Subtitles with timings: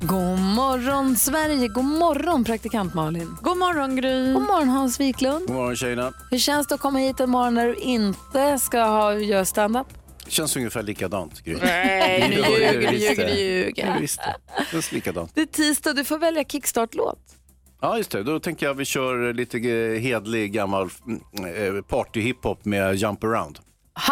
[0.00, 3.36] God morgon Sverige, god morgon praktikant Malin.
[3.42, 4.32] God morgon Gry.
[4.32, 5.46] God morgon Hans Wiklund.
[5.46, 6.12] God morgon tjejerna.
[6.30, 9.86] Hur känns det att komma hit en morgon när du inte ska ha, göra stand-up?
[10.28, 11.44] Känns ungefär likadant.
[11.44, 11.56] Gry.
[11.62, 13.86] Nej, nu ljuger du, ljuger du, ljuger.
[13.86, 14.36] Jag visste.
[14.58, 15.30] Det känns likadant.
[15.34, 17.18] Det är tisdag, du får välja kickstart-låt.
[17.80, 18.22] Ja, just det.
[18.22, 19.58] Då tänker jag vi kör lite
[20.00, 23.58] hedlig gammal mm, eh, party-hiphop med Jump Around.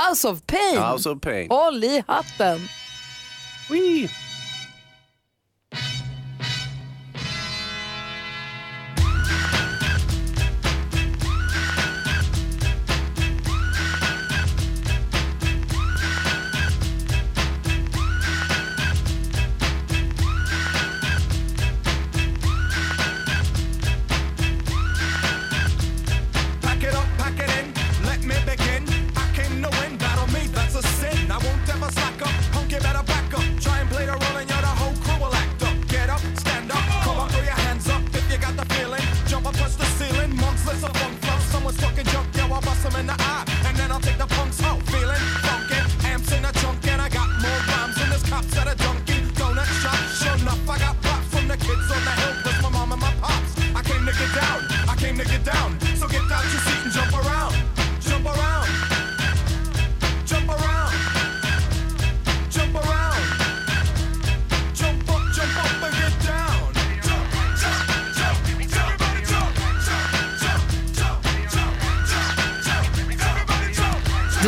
[0.08, 0.82] House of Pain.
[0.92, 1.50] House of Pain.
[1.50, 2.60] Håll i hatten.
[3.70, 4.08] Wee.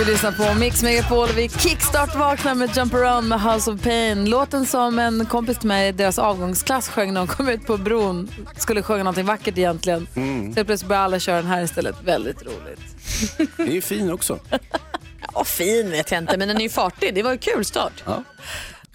[0.07, 4.31] Lyssnar på Mix Megapol och vi kickstart vaknar med Jump Around med House of Pain.
[4.31, 7.77] Låten som en kompis till mig i deras avgångsklass sjöng när de kom ut på
[7.77, 8.31] bron.
[8.57, 10.07] Skulle sjunga någonting vackert egentligen.
[10.57, 11.97] Så plötsligt började alla köra den här istället.
[12.05, 12.81] Väldigt roligt.
[13.57, 14.39] Det är ju fin också.
[15.35, 17.15] Ja, fin vet jag inte, men den är ju fartig.
[17.15, 18.05] Det var ju kul start.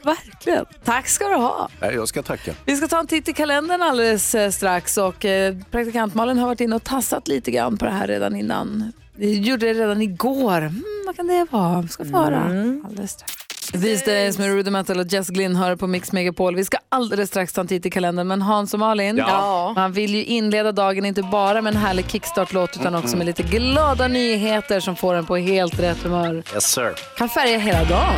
[0.03, 0.66] Verkligen.
[0.84, 1.69] Tack ska du ha.
[1.80, 2.53] Nej, jag ska tacka.
[2.66, 6.47] Vi ska ta en titt i kalendern alldeles eh, strax och eh, praktikant Malin har
[6.47, 8.91] varit inne och tassat lite grann på det här redan innan.
[9.22, 10.58] Vi gjorde det redan igår.
[10.58, 11.82] Mm, vad kan det vara?
[11.82, 12.44] Vi ska få höra
[12.86, 13.34] alldeles strax.
[13.72, 16.56] These days med Rudimental och Jess Glynn hör på Mix Megapol.
[16.56, 18.28] Vi ska alldeles strax ta en titt i kalendern.
[18.28, 19.74] Men Hans och Malin, Ja.
[19.76, 23.44] man vill ju inleda dagen inte bara med en härlig kickstart-låt utan också med lite
[23.44, 26.44] glada nyheter som får en på helt rätt humör.
[26.54, 26.92] Yes sir.
[27.18, 28.16] Kan färga hela dagen.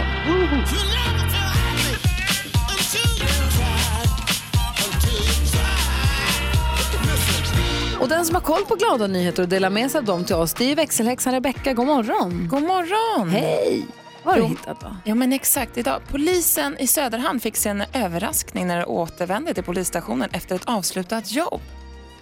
[8.03, 10.35] Och den som har koll på glada nyheter och delar med sig av dem till
[10.35, 11.73] oss, det är växelhäxan Rebecka.
[11.73, 12.47] God morgon!
[12.47, 13.29] God morgon!
[13.29, 13.85] Hej!
[14.23, 14.95] Vad har du hittat då?
[15.03, 16.01] Ja men exakt, idag.
[16.07, 21.31] Polisen i Söderhamn fick sig en överraskning när de återvände till polisstationen efter ett avslutat
[21.31, 21.61] jobb.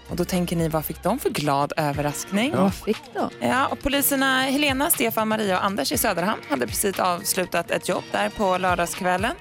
[0.09, 2.53] Och då tänker ni, vad fick de för glad överraskning?
[2.56, 3.47] Vad fick du?
[3.47, 8.03] Ja, och poliserna Helena, Stefan, Maria och Anders i Söderhamn hade precis avslutat ett jobb
[8.12, 9.34] där på lördagskvällen.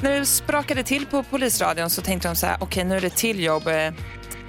[0.00, 3.16] När det sprakade till på polisradion så tänkte de så här, okej nu är det
[3.16, 3.92] till jobb eh,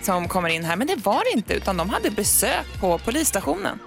[0.02, 0.76] som kommer in här.
[0.76, 3.80] Men det var det inte, utan de hade besök på polisstationen.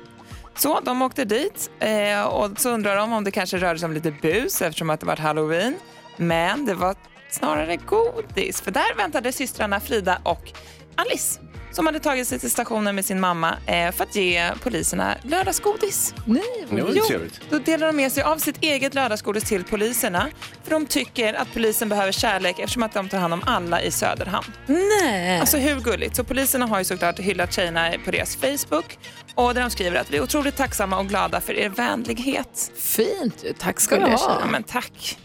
[0.57, 3.93] Så de åkte dit eh, och så undrar de om det kanske rörde sig om
[3.93, 5.75] lite bus eftersom att det var halloween.
[6.17, 6.95] Men det var
[7.31, 10.53] snarare godis, för där väntade systrarna Frida och
[10.95, 11.41] Alice
[11.73, 16.15] som hade tagit sig till stationen med sin mamma eh, för att ge poliserna lördagsgodis.
[16.25, 17.41] Nej, Det var ju trevligt.
[17.51, 20.29] Då delar de med sig av sitt eget lördagsgodis till poliserna
[20.65, 23.91] för de tycker att polisen behöver kärlek eftersom att de tar hand om alla i
[23.91, 24.47] Söderhamn.
[24.67, 25.41] Nej.
[25.41, 26.17] Alltså hur gulligt?
[26.17, 28.99] Så poliserna har ju såklart hyllat tjejerna på deras Facebook
[29.35, 32.73] och där de skriver att vi är otroligt tacksamma och glada för er vänlighet.
[32.79, 33.45] Fint.
[33.59, 34.19] Tack ska du ha.
[34.19, 34.51] tjejer.
[34.51, 35.19] Men tack.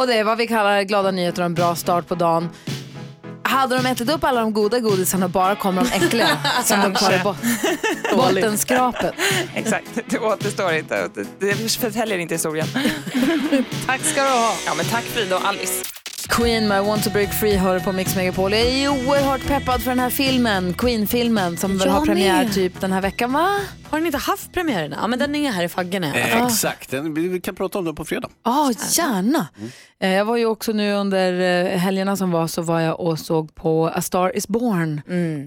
[0.00, 2.48] Och det är vad vi kallar glada nyheter och en bra start på dagen.
[3.42, 6.28] Hade de ätit upp alla de goda godisarna och bara kommer de äckliga
[6.64, 7.36] som de kvar i bot-
[8.16, 9.14] bottenskrapet.
[9.54, 11.08] Exakt, det återstår inte.
[11.40, 12.66] Det förtäljer inte historien.
[13.86, 14.54] Tack ska du ha.
[14.66, 15.84] Ja, men tack Frida och Alice.
[16.30, 18.52] Queen med Want to break free hör på Mix Megapol.
[18.52, 22.92] Jag är oerhört peppad för den här filmen, Queen-filmen, som väl har premiär typ den
[22.92, 23.58] här veckan, va?
[23.90, 24.94] Har den inte haft premiären?
[25.00, 26.14] Ja, men den är här i faggorna.
[26.14, 28.28] Eh, exakt, Den- vi kan prata om det på fredag.
[28.44, 29.48] Ja, gärna.
[30.00, 31.32] Eh, Jag var ju också nu under
[31.72, 35.00] eh, helgerna som var så var jag och såg på A Star Is Born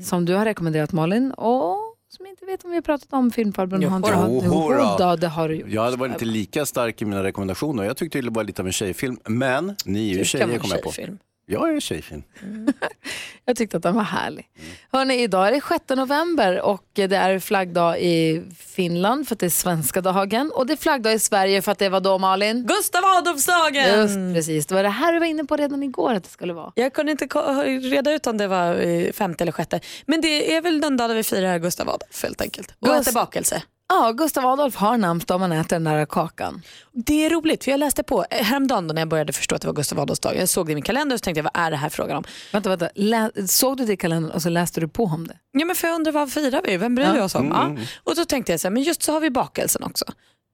[0.04, 1.83] som du har rekommenderat Malin och
[2.14, 3.82] som inte vet om vi har pratat om filmfarbrorn.
[3.82, 4.96] Jo, Jodå.
[5.00, 5.70] då, det har du gjort.
[5.70, 7.84] Jag hade varit inte lika stark i mina rekommendationer.
[7.84, 9.20] Jag tyckte det var lite av en tjejfilm.
[9.26, 10.92] Men ni är ju tjejer kommer jag på.
[10.92, 11.18] tjejfilm?
[11.54, 12.24] Jag är tjejfilm.
[13.46, 14.46] Jag tyckte att den var härlig.
[14.92, 19.46] Hörrni, idag är det 6 november och det är flaggdag i Finland för att det
[19.46, 20.52] är svenska dagen.
[20.56, 22.66] Och det är flaggdag i Sverige för att det var då Malin?
[22.68, 24.00] Gustav Adolfsdagen!
[24.00, 26.54] Just precis, det var det här du var inne på redan igår att det skulle
[26.54, 26.72] vara.
[26.76, 29.80] Jag kunde inte reda ut om det var femte eller sjätte.
[30.06, 32.74] Men det är väl den dag vi firar Gustav Adolf helt enkelt.
[32.80, 33.62] Och Gust- äter bakelse.
[33.90, 36.62] Ja, Gustav Adolf har namnsdag om man äter den där kakan.
[36.92, 39.62] Det är roligt för jag läste på eh, häromdagen då när jag började förstå att
[39.62, 40.36] det var Gustav Adolfs dag.
[40.36, 42.18] Jag såg det i min kalender och så tänkte jag vad är det här frågan
[42.18, 42.24] om?
[42.52, 42.90] Vänta, vänta.
[42.96, 45.38] Lä- såg du det i kalendern och så läste du på om det?
[45.52, 46.78] Ja men för jag undrar vad firar vi?
[46.78, 47.24] Vem bryr vi Ja.
[47.24, 47.52] oss om?
[47.52, 47.78] Mm.
[47.78, 47.84] Ja.
[48.04, 50.06] Och så tänkte jag så här, men just så har vi bakelsen också.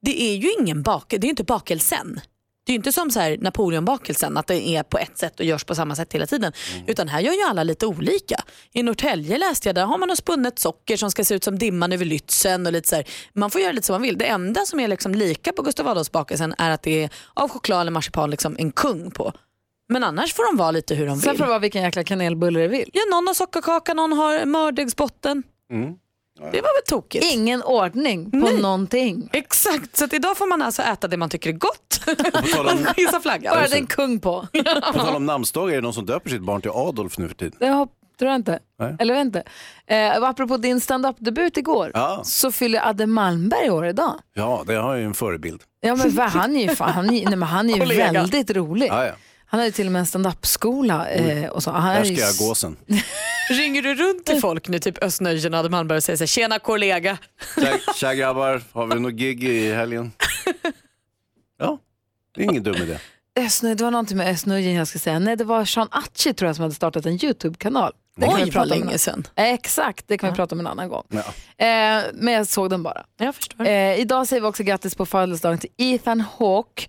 [0.01, 2.19] Det är ju ingen bak, det är inte bakelsen.
[2.69, 5.63] Det är inte som så här Napoleonbakelsen att det är på ett sätt och görs
[5.63, 6.53] på samma sätt hela tiden.
[6.87, 8.43] Utan här gör ju alla lite olika.
[8.73, 11.91] I Norrtälje läste jag, där har man spunnet socker som ska se ut som dimman
[11.91, 12.65] över Lützen.
[12.65, 13.05] Och lite så här.
[13.33, 14.17] Man får göra lite som man vill.
[14.17, 17.81] Det enda som är liksom lika på Gustav Adolfsbakelsen är att det är av choklad
[17.81, 19.33] eller marsipan liksom en kung på.
[19.87, 21.23] Men annars får de vara lite hur de vill.
[21.23, 22.89] Sen får det vara vilken jäkla kanelbulle du vill.
[22.93, 25.43] Ja, någon har sockerkaka, någon har mördegsbotten.
[26.39, 27.25] Det var väl tokigt?
[27.33, 28.61] Ingen ordning på Nej.
[28.61, 29.29] någonting.
[29.33, 32.01] Exakt, så att idag får man alltså äta det man tycker är gott.
[32.71, 33.55] Om, hissa flaggan.
[33.55, 34.47] Bara det är en kung på.
[34.93, 37.35] på tal om namnsdagar, är det någon som döper sitt barn till Adolf nu för
[37.35, 37.55] tiden?
[37.59, 37.87] Det
[38.19, 38.59] tror jag inte.
[38.79, 38.95] Nej.
[38.99, 39.43] Eller vet inte.
[39.87, 42.21] Eh, apropå din stand-up-debut igår Ja.
[42.23, 44.13] så fyller Adde Malmberg år idag.
[44.33, 45.61] Ja, det har ju en förebild.
[45.81, 48.51] Ja, men vad, han är ju, fan, han är, nej, men han är ju väldigt
[48.51, 48.87] rolig.
[48.89, 49.13] Ja, ja.
[49.51, 51.09] Han har ju till och med en stand-up-skola.
[51.09, 51.71] Eh, och så.
[51.71, 52.77] Han är Där ju ska jag s- gåsen.
[53.49, 56.27] Ringer du runt till folk nu, typ Östnöjen och Adde Malmberg och säger så här,
[56.27, 57.17] tjena kollega.
[57.55, 60.11] Tja, tja grabbar, har vi något gig i helgen?
[61.59, 61.77] Ja,
[62.35, 62.97] det är ingen dum idé.
[63.39, 65.19] Östnö, det var någonting med Östnöjen jag ska säga.
[65.19, 67.93] Nej, det var Sean Atchi tror jag som hade startat en YouTube-kanal.
[68.17, 69.27] Det kan Oj, vi prata vad om länge en- sedan.
[69.35, 71.03] Eh, Exakt, det kan vi prata om en annan gång.
[71.09, 71.19] Ja.
[71.65, 73.05] Eh, men jag såg den bara.
[73.17, 73.65] Jag förstår.
[73.67, 76.87] Eh, idag säger vi också grattis på födelsedagen till Ethan Hawke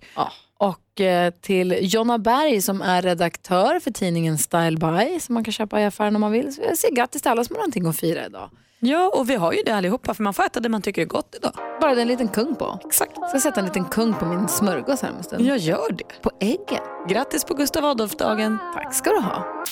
[0.91, 5.51] och eh, till Jonna Berg som är redaktör för tidningen Style By som man kan
[5.51, 6.53] köpa i affären om man vill.
[6.53, 8.49] Så jag säger grattis till alla som har någonting att fira idag.
[8.79, 11.05] Ja, och vi har ju det allihopa för man får äta det man tycker är
[11.05, 11.53] gott idag.
[11.81, 12.79] Bara det är en liten kung på.
[12.85, 13.11] Exakt.
[13.15, 15.45] Jag ska sätta en liten kung på min smörgås här om en stund.
[15.45, 16.21] Jag gör det.
[16.21, 16.83] På äggen.
[17.09, 18.57] Grattis på Gustav Adolf-dagen.
[18.73, 19.63] Tack ska du ha.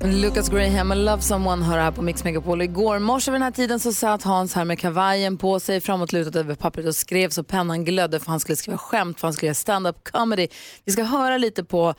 [0.00, 2.62] Lucas Graham och Love Someone hör här på Mix Megapol.
[2.62, 6.38] Igår morse vid den här tiden så satt Hans här med kavajen på sig framåtlutad
[6.38, 9.46] över pappret och skrev så pennan glödde för han skulle skriva skämt, för han skulle
[9.46, 10.48] göra stand-up comedy.
[10.84, 11.94] Vi ska höra lite på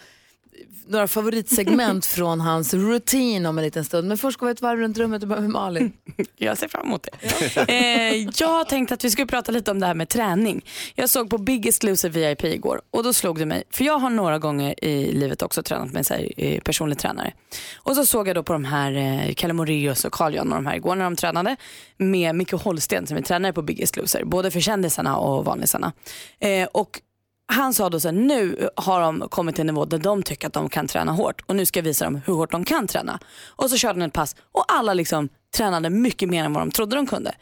[0.88, 4.08] några favoritsegment från hans rutin om en liten stund.
[4.08, 5.94] Men först går vi ett varv runt rummet och börjar med Malin.
[6.36, 7.62] Jag ser fram emot det.
[7.74, 10.66] eh, jag har tänkt att vi skulle prata lite om det här med träning.
[10.96, 14.10] Jag såg på Biggest Loser VIP igår och då slog det mig, för jag har
[14.10, 17.34] några gånger i livet också tränat med en eh, personlig tränare.
[17.76, 20.66] Och så såg jag då på de här eh, Kalle Moraeus och Carl-Jan och de
[20.66, 21.56] här igår när de tränade
[21.98, 25.94] med Micke Holsten som är tränare på Biggest Loser, både för kändisarna och vanlisarna.
[26.40, 27.02] Eh, och
[27.48, 30.48] han sa då så här, nu har de kommit till en nivå där de tycker
[30.48, 32.88] att de kan träna hårt och nu ska jag visa dem hur hårt de kan
[32.88, 33.20] träna.
[33.48, 36.72] Och så körde han ett pass och alla liksom tränade mycket mer än vad de
[36.72, 37.36] trodde de kunde.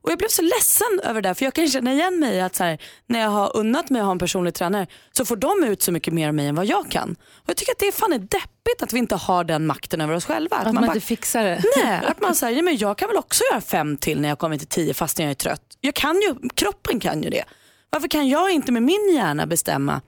[0.00, 2.64] Och jag blev så ledsen över det för jag kan känna igen mig att så
[2.64, 5.82] här, när jag har unnat mig att ha en personlig tränare så får de ut
[5.82, 7.16] så mycket mer av mig än vad jag kan.
[7.32, 10.00] Och jag tycker att det är fan är deppigt att vi inte har den makten
[10.00, 10.56] över oss själva.
[10.56, 11.62] Att man inte fixar det.
[11.84, 14.58] Nej, att man säger, men jag kan väl också göra fem till när jag kommer
[14.58, 15.62] till tio fastän jag är trött.
[15.80, 17.44] Jag kan ju, kroppen kan ju det.
[17.90, 20.00] Varför kan jag inte med min hjärna bestämma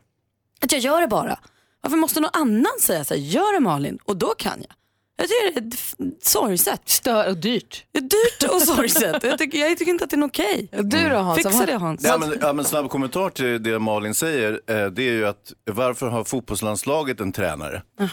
[0.60, 1.38] att jag gör det bara?
[1.80, 4.72] Varför måste någon annan säga så här, gör det Malin och då kan jag?
[5.16, 6.80] Jag tycker det är sorgset.
[6.84, 7.84] Stör och dyrt.
[7.92, 9.22] Det är dyrt och sorgset.
[9.24, 10.68] Jag tycker, jag tycker inte att det är okej.
[10.82, 11.42] Du då Hans?
[11.42, 12.04] Fixa det Hans.
[12.04, 14.52] Ja, men, ja, men snabb kommentar till det Malin säger.
[14.66, 17.82] Eh, det är ju att varför har fotbollslandslaget en tränare?
[17.98, 18.08] Jaha.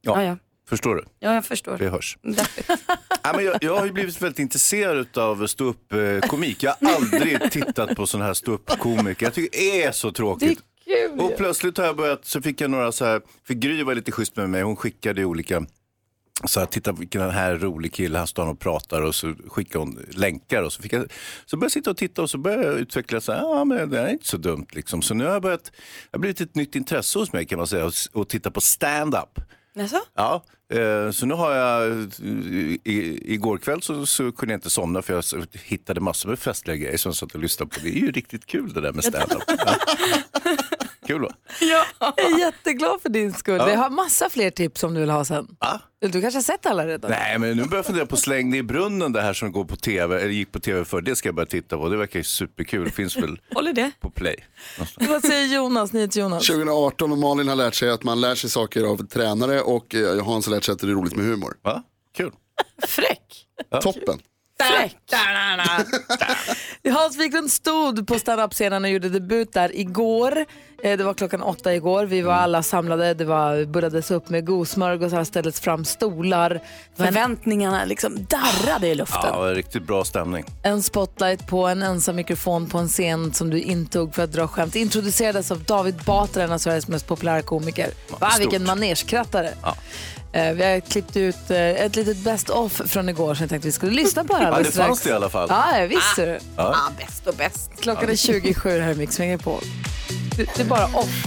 [0.00, 0.36] Ja, Ja, ja.
[0.68, 1.04] Förstår du?
[1.18, 1.78] Ja, jag förstår.
[1.78, 2.18] Det hörs.
[2.22, 2.70] Deppigt.
[3.22, 6.62] Ja, men jag, jag har ju blivit väldigt intresserad av ståuppkomik.
[6.62, 9.26] Jag har aldrig tittat på sån här ståuppkomiker.
[9.26, 10.58] Jag tycker det är så tråkigt.
[10.84, 11.20] Kul.
[11.20, 14.12] Och plötsligt har jag börjat, så fick jag några så här, för Gry var lite
[14.12, 15.66] schysst med mig, hon skickade olika
[16.44, 20.06] så här, titta vilken här rolig kille, han står och pratar och så skickar hon
[20.10, 21.12] länkar och så fick jag,
[21.46, 23.90] så började jag sitta och titta och så började jag utveckla så här, ja men
[23.90, 25.02] det är inte så dumt liksom.
[25.02, 25.72] Så nu har jag börjat, det
[26.12, 29.40] har blivit ett nytt intresse hos mig kan man säga, att titta på stand-up.
[29.78, 30.00] Jaså?
[30.14, 32.06] Ja, eh, så nu har jag, eh,
[32.84, 36.76] i, igår kväll så, så kunde jag inte somna för jag hittade massor med festliga
[36.76, 37.80] grejer som jag satt och lyssnade på.
[37.82, 39.42] Det är ju riktigt kul det där med stand-up.
[41.08, 41.14] Ja.
[41.14, 41.32] Kul va?
[42.00, 43.56] Jag är jätteglad för din skull.
[43.58, 43.70] Ja.
[43.70, 45.56] Jag har massa fler tips om du vill ha sen.
[45.60, 45.80] Va?
[46.00, 47.10] Du kanske har sett alla redan?
[47.10, 49.64] Nej, men nu börjar jag fundera på Släng det i brunnen, det här som går
[49.64, 51.00] på tv, eller gick på tv för.
[51.00, 51.88] Det ska jag börja titta på.
[51.88, 52.90] Det verkar ju superkul.
[52.90, 53.90] Finns väl Håller det?
[54.00, 54.36] på play.
[55.08, 56.46] Vad säger Jonas, Jonas?
[56.46, 60.24] 2018 och Malin har lärt sig att man lär sig saker av tränare och eh,
[60.24, 61.54] Hans har lärt sig att det är roligt med humor.
[61.62, 61.82] Va?
[62.16, 62.32] Kul.
[62.88, 63.46] Fräck.
[63.82, 64.18] Toppen.
[66.94, 70.44] Hans Wiklund stod på standup-scenen och gjorde debut där igår.
[70.82, 72.04] Eh, Det var klockan åtta igår.
[72.04, 73.14] Vi var alla samlade.
[73.14, 76.60] Det var, buddades upp med godsmörgåsar, ställdes fram stolar.
[76.96, 79.20] Förväntningarna liksom darrade i luften.
[79.22, 80.44] Ja, det var riktigt bra stämning.
[80.62, 84.48] En spotlight på en ensam mikrofon på en scen som du intog för att dra
[84.48, 84.76] skämt.
[84.76, 87.90] Introducerades av David Batra, en av Sveriges mest populära komiker.
[88.20, 89.48] Va, vilken manerskrattare.
[89.64, 89.74] Eh,
[90.36, 93.72] Vi har klippt ut eh, ett litet best off från igår som jag tänkte vi
[93.72, 95.02] skulle lyssna på här Ja, det fanns strax.
[95.02, 95.48] det i alla fall.
[95.50, 96.40] Ja, visste det.
[96.56, 96.62] Ja.
[96.62, 97.70] Ah, bäst och bäst.
[97.80, 99.60] Klockan är 27 här i Mix Megapol.
[100.36, 101.24] Det, det är bara off.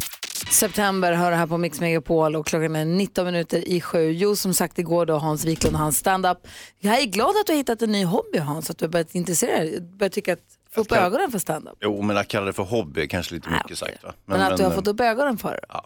[0.50, 4.10] September hör här på Mix Megapol och klockan är 19 minuter i sju.
[4.10, 6.38] Jo, som sagt igår då Hans Wiklund och hans stand-up.
[6.78, 9.14] Jag är glad att du har hittat en ny hobby Hans, att du har börjat
[9.14, 11.74] intressera dig, börjat tycka att få upp kan- ögonen för stand-up.
[11.80, 14.04] Jo, men att kalla det för hobby är kanske lite mycket sagt.
[14.04, 14.14] Va?
[14.24, 15.60] Men, att du har fått upp ögonen för det.
[15.68, 15.84] Ja.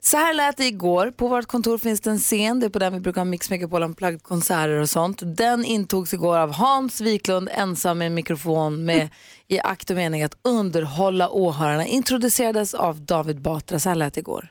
[0.00, 1.10] Så här lät det igår.
[1.10, 2.60] På vårt kontor finns det en scen.
[2.60, 5.18] Det är på den vi brukar ha Mix Megapol Unplugged konserter och sånt.
[5.24, 9.08] Den intogs igår av Hans Wiklund ensam med en mikrofon med
[9.48, 11.86] i akt och mening att underhålla åhörarna.
[11.86, 13.78] Introducerades av David Batra.
[13.78, 14.48] Så här lät det igår.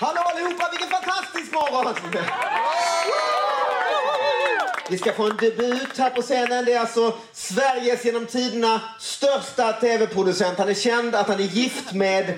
[0.00, 1.94] Hallå allihopa, vilken fantastisk morgon!
[4.90, 6.64] Vi ska få en debut här på scenen.
[6.64, 10.58] Det är alltså Sveriges genom tiderna största tv-producent.
[10.58, 12.34] Han är känd att han är gift med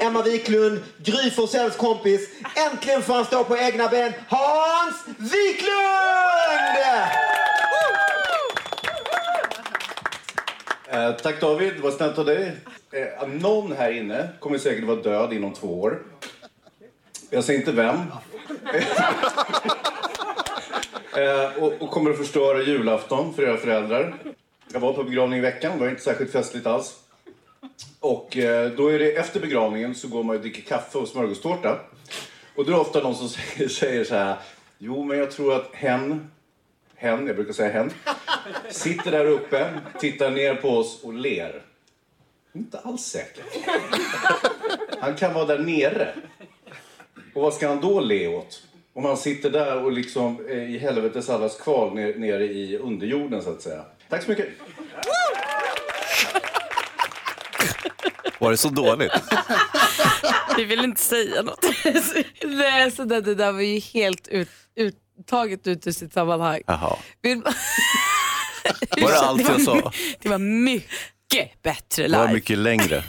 [0.00, 2.28] Emma Wiklund, Gry Forssells kompis.
[2.72, 4.12] Äntligen får han stå på egna ben.
[4.28, 5.60] Hans Wiklund!
[10.88, 12.56] Eh, tack David, vad snällt av dig.
[12.92, 16.02] Eh, någon här inne kommer säkert vara död inom två år.
[17.30, 17.96] Jag säger inte vem
[21.16, 24.14] eh, och, och kommer att förstöra julafton för era föräldrar.
[24.72, 27.00] Jag var på begravning i veckan, det var inte särskilt festligt alls.
[28.00, 31.80] Och eh, då är det efter begravningen så går man och dricker kaffe och smörgåstårta.
[32.56, 34.36] Och då är det ofta någon som säger, säger så här.
[34.78, 36.30] Jo, men jag tror att hen,
[36.94, 37.90] hen, jag brukar säga hen,
[38.70, 41.62] sitter där uppe, tittar ner på oss och ler.
[42.52, 43.44] Inte alls säker.
[45.00, 46.14] Han kan vara där nere.
[47.34, 48.62] Och vad ska han då le åt?
[48.94, 53.42] Om han sitter där och liksom eh, i helvetes allas kval ner- nere i underjorden
[53.42, 53.84] så att säga.
[54.08, 54.48] Tack så mycket.
[58.38, 59.12] Var det så dåligt?
[60.56, 61.64] Vi vill inte säga något.
[62.44, 66.60] Nej, så det, det där var ju helt ut, ut, taget ut ur sitt sammanhang.
[66.66, 66.96] Jaha.
[67.22, 67.42] Vill,
[69.02, 69.92] Var det allt jag sa?
[70.20, 72.34] Det var mycket bättre Det var live.
[72.34, 73.04] mycket längre.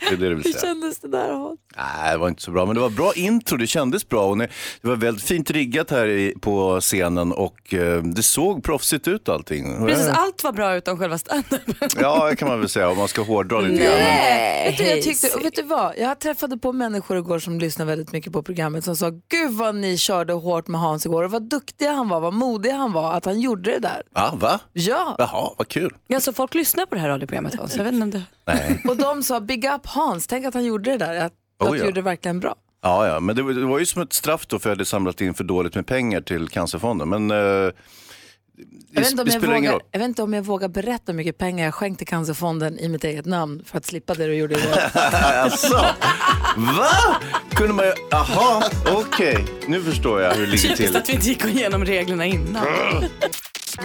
[0.00, 0.62] Det är det du vill hur säga.
[0.62, 1.60] kändes det där Hans?
[1.76, 2.66] Nej, det var inte så bra.
[2.66, 4.24] Men det var bra intro, det kändes bra.
[4.26, 4.48] Och det
[4.80, 9.86] var väldigt fint riggat här på scenen och eh, det såg proffsigt ut allting.
[9.86, 11.88] Precis, allt var bra utom själva standupen.
[12.00, 13.94] Ja, det kan man väl säga om man ska hårdra lite grann.
[13.94, 15.92] Men, Vet du, jag tyckte, och vet du vad?
[15.98, 19.74] Jag träffade på människor igår som lyssnade väldigt mycket på programmet som sa gud vad
[19.74, 23.12] ni körde hårt med Hans igår och vad duktig han var, vad modig han var
[23.12, 24.02] att han gjorde det där.
[24.14, 24.60] ja, va?
[24.72, 25.94] Ja, Jaha, vad kul.
[26.06, 27.52] Ja, så folk lyssnar på det här radioprogrammet?
[27.52, 28.22] Så jag vet inte om det...
[28.44, 28.82] Nej.
[28.88, 31.72] och de sa big up Hans, tänk att han gjorde det där, att, Oh, att
[31.72, 31.84] du ja.
[31.84, 32.54] gjorde det verkligen bra.
[32.82, 34.84] Ja, ja, men det, var- det var ju som ett straff då för jag hade
[34.84, 37.08] samlat in för dåligt med pengar till Cancerfonden.
[37.08, 37.72] Men eh, Jag
[39.00, 41.38] vet, inte om det jag, vågar, jag vet inte om jag vågar berätta hur mycket
[41.38, 44.78] pengar jag skänkte Cancerfonden i mitt eget namn för att slippa det du gjorde igår.
[45.12, 45.74] alltså,
[46.56, 47.16] va?
[47.50, 49.44] Kunde man ju, jaha, okej.
[49.68, 50.96] Nu förstår jag hur det ligger Typiskt till.
[50.96, 52.66] att vi inte gick igenom reglerna innan.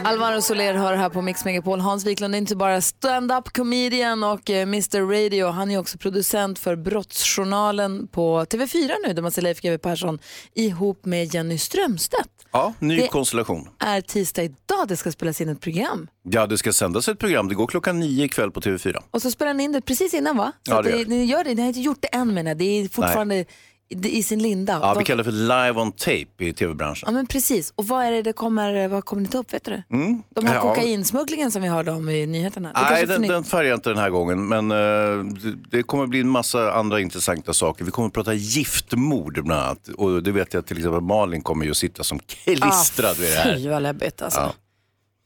[0.02, 1.80] Alvaro Soler hör här på Mix Megapol.
[1.80, 5.48] Hans Wiklund är inte bara stand-up comedian och eh, Mr Radio.
[5.50, 10.20] Han är också producent för Brottsjournalen på TV4 nu där man ser Leif GW Persson
[10.56, 12.30] ihop med Jenny Strömstedt.
[12.52, 13.70] Ja, ny Det- konstellation.
[13.80, 16.08] är tisdag idag det ska spelas in ett program.
[16.24, 17.48] Ja, det ska sändas ett program.
[17.50, 18.98] Det går klockan nio ikväll på TV4.
[19.12, 20.52] Och så spelar ni in det precis innan va?
[20.68, 21.10] Så Ja, det det, gör det.
[21.10, 22.58] ni gör det, ni har inte gjort det än menar jag.
[22.58, 23.46] Det är fortfarande i,
[23.90, 24.80] i sin linda.
[24.82, 27.04] Ja, vi kallar det för live on tape i TV-branschen.
[27.08, 27.74] Ja men precis.
[27.76, 29.54] Och vad är det det kommer, vad kommer ni ta upp?
[29.54, 29.84] Vet du?
[29.90, 30.24] Mm.
[30.30, 30.62] De här Ja.
[30.62, 32.72] kokainsmugglingen som vi hörde om i nyheterna.
[32.76, 34.48] Nej, den, den färgar jag inte den här gången.
[34.48, 34.78] Men eh,
[35.26, 37.86] det, det kommer bli en massa andra intressanta saker.
[37.86, 39.88] Vi kommer att prata giftmord bland annat.
[39.88, 43.36] Och det vet jag till exempel Malin kommer ju att sitta som klistrad vid det
[43.36, 43.56] här.
[43.58, 44.40] Fy vad läbbigt alltså.
[44.40, 44.54] Ja.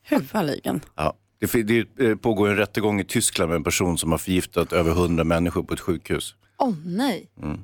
[0.03, 0.81] Huvudligen.
[0.95, 1.13] Ja.
[1.39, 4.91] Det, det eh, pågår en rättegång i Tyskland med en person som har förgiftat över
[4.91, 6.35] 100 människor på ett sjukhus.
[6.57, 7.29] Åh nej.
[7.43, 7.63] Mm.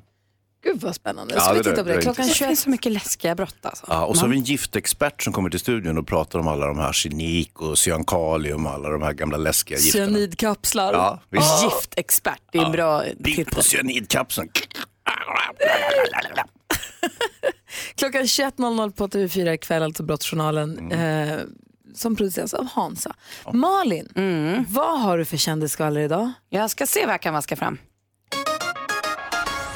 [0.64, 1.34] Gud vad spännande.
[1.34, 2.48] Ja, Ska vi titta på det Klockan Det 21.
[2.48, 3.84] finns så mycket läskiga brott alltså.
[3.88, 6.66] Ja, och så har vi en giftexpert som kommer till studion och pratar om alla
[6.66, 10.06] de här arsenik och cyankalium och alla de här gamla läskiga gifterna.
[10.06, 10.92] Cyanidkapslar.
[10.92, 11.62] Ja, visst.
[11.64, 13.54] Giftexpert, det är en bra Bit titel.
[13.54, 14.48] på cyanidkapseln.
[17.94, 20.78] Klockan 21.00 på TV4 ikväll, alltså Brottsjournalen.
[20.78, 21.28] Mm.
[21.30, 21.38] Eh,
[21.94, 23.14] som produceras av Hansa.
[23.52, 24.08] Malin,
[24.68, 26.32] vad har du för kändisskvaller idag?
[26.48, 27.78] Jag ska se vad jag kan vaska fram.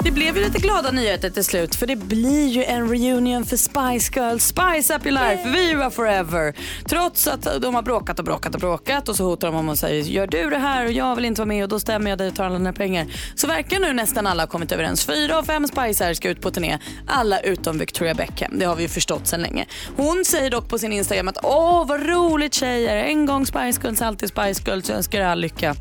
[0.03, 3.57] Det blev ju lite glada nyheter till slut för det blir ju en reunion för
[3.57, 4.43] Spice Girls.
[4.43, 6.53] Spice Up Your Life, Viva Forever.
[6.89, 9.77] Trots att de har bråkat och bråkat och bråkat och så hotar de om och
[9.77, 12.17] säger gör du det här och jag vill inte vara med och då stämmer jag
[12.17, 13.07] dig och tar alla dina pengar.
[13.35, 15.05] Så verkar nu nästan alla ha kommit överens.
[15.05, 16.77] Fyra av fem Spicer ska ut på turné.
[17.07, 18.59] Alla utom Victoria Beckham.
[18.59, 19.65] Det har vi ju förstått sedan länge.
[19.97, 22.95] Hon säger dock på sin Instagram att åh vad roligt tjejer.
[22.95, 24.89] En gång Spice Girls, alltid Spice Girls.
[24.89, 25.75] Jag önskar er all lycka.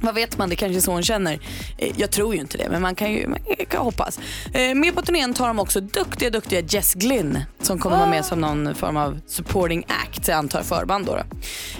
[0.00, 1.38] Vad vet man, det kanske är så hon känner.
[1.78, 3.38] Eh, jag tror ju inte det, men man kan ju man
[3.68, 4.18] kan hoppas.
[4.54, 8.24] Eh, med på turnén tar de också duktiga, duktiga Jess Glynn som kommer vara med
[8.24, 11.18] som någon form av supporting act, jag antar förband då.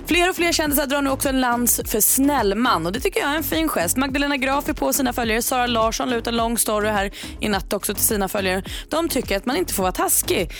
[0.06, 3.30] Fler och fler kändisar drar nu också en lans för Snällman och det tycker jag
[3.30, 3.96] är en fin gest.
[3.96, 7.10] Magdalena Graf är på sina följare, Sara Larsson la ut en lång story här
[7.40, 8.62] i natt också till sina följare.
[8.88, 10.50] De tycker att man inte får vara taskig.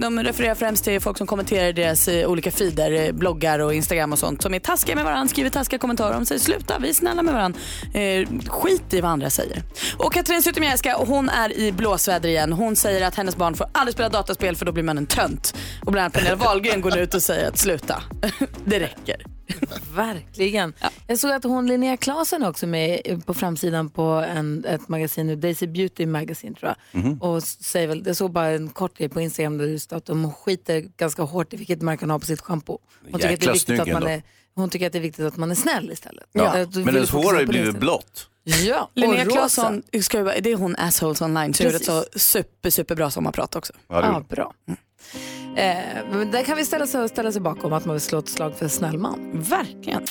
[0.00, 4.18] De refererar främst till folk som kommenterar deras eh, olika feeder, bloggar och Instagram och
[4.18, 6.16] sånt som är taskiga med varandra, skriver taskiga kommentarer.
[6.16, 7.60] om säger sluta, vi snälla med varandra.
[7.94, 9.62] Eh, skit i vad andra säger.
[9.96, 12.52] Och Katrin Zytomierska, hon är i blåsväder igen.
[12.52, 15.54] Hon säger att hennes barn får aldrig spela dataspel för då blir man en tönt.
[15.84, 18.02] Och bland annat Pernilla Wahlgren går nu ut och säger att sluta,
[18.64, 19.24] det räcker.
[19.94, 20.72] Verkligen.
[21.06, 25.36] Jag såg att hon Linnea Klasen också med på framsidan på en, ett magasin nu,
[25.36, 27.02] Daisy Beauty Magazine tror jag.
[27.02, 27.18] Mhm.
[27.22, 30.06] Och säger väl, jag såg bara en kort grej på Instagram där det stod att
[30.06, 32.78] de skiter ganska hårt i vilket märke hon har på sitt schampo.
[33.10, 34.08] Hon tycker, att det är Jäkla viktigt att man ändå.
[34.08, 34.22] är,
[34.58, 36.28] hon tycker att det är viktigt att man är snäll istället.
[36.32, 36.64] Ja.
[36.66, 38.28] Du Men hennes hår har ju blivit blått.
[38.44, 39.24] Ja, Linnea.
[39.24, 42.12] Claesson, det är hon Assholes Online, så gjorde ett Precis.
[42.12, 43.72] så super, superbra sommarprat också.
[43.88, 44.52] Ja, gjorde bra.
[45.56, 45.76] Eh,
[46.12, 48.56] men där kan vi ställa sig, ställa sig bakom att man vill slå ett slag
[48.56, 49.30] för Snällman.
[49.34, 50.06] Verkligen.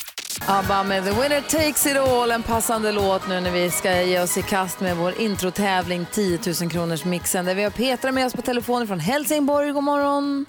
[0.45, 4.21] ABBA med The Winner Takes It All, en passande låt nu när vi ska ge
[4.21, 8.25] oss i kast med vår introtävling 10 000 kronors mixen där vi har Petra med
[8.25, 9.71] oss på telefonen från Helsingborg.
[9.71, 10.45] God morgon!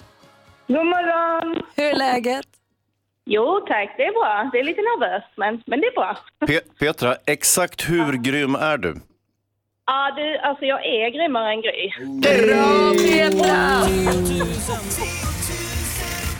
[0.67, 1.63] God morgon!
[1.75, 2.45] Hur är läget?
[3.25, 4.49] Jo tack, det är bra.
[4.53, 6.17] Det är lite nervöst men, men det är bra.
[6.45, 8.95] Pe- Petra, exakt hur grym är du?
[9.85, 11.89] Ja, du, alltså jag är grymmare än Gry.
[12.21, 13.81] Bra Petra!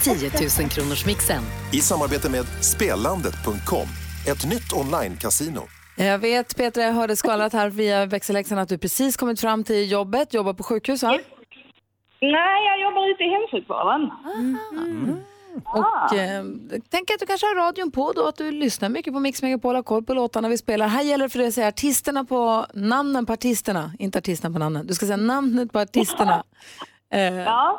[0.03, 0.29] 10
[0.61, 1.43] 000 kronors mixen.
[1.73, 3.87] I samarbete med Spelandet.com,
[4.27, 5.61] ett nytt online-casino.
[5.97, 9.91] Jag vet Petra, jag hörde skvallrat här via växelläxan att du precis kommit fram till
[9.91, 11.19] jobbet, jobbar på sjukhus va?
[12.21, 14.09] Nej, jag jobbar ute i hemsjukvården.
[15.65, 16.43] Och eh,
[16.89, 19.75] tänk att du kanske har radion på då, att du lyssnar mycket på Mix Megapol,
[19.75, 20.87] har koll på låtarna vi spelar.
[20.87, 24.59] Här gäller det för dig att säga artisterna på, namnen på artisterna, inte artisterna på
[24.59, 24.87] namnen.
[24.87, 26.43] Du ska säga namnet på artisterna.
[27.11, 27.19] Eh,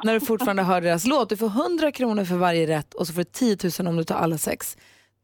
[0.05, 1.29] När du fortfarande hör deras låt.
[1.29, 4.05] Du får 100 kronor för varje rätt och så får du 10 000 om du
[4.05, 4.77] tar alla sex.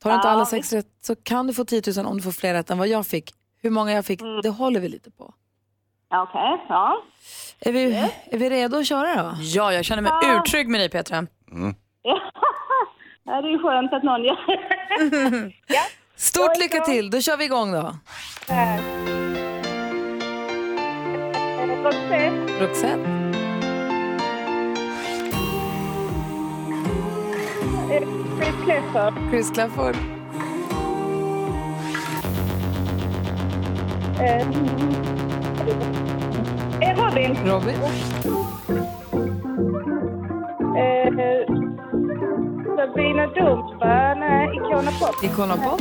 [0.03, 2.23] Tar du inte Ja, alla sex rätt så kan du få 10 000 om du
[2.23, 3.35] får fler rätt än vad jag fick.
[3.63, 5.35] Hur många jag fick, det håller vi lite på.
[6.15, 7.03] Okej, ja.
[7.61, 9.35] Är vi, är vi redo att köra då?
[9.41, 10.39] Ja, jag känner mig Ja.
[10.41, 11.27] urtrygg med dig Petra.
[12.07, 13.43] Ja.
[13.43, 14.39] Det är skönt att någon gör
[15.67, 15.83] ja.
[16.17, 17.95] Stort lycka till, då kör vi igång då.
[21.85, 23.33] Roxette, Roxette,
[28.39, 29.97] Chris Clifford, Chris Clafford,
[34.21, 34.47] eh,
[36.97, 37.77] Robin, Robin,
[43.17, 45.25] Sabina Dumba, nej, Icona Pop.
[45.25, 45.81] Icona Pop,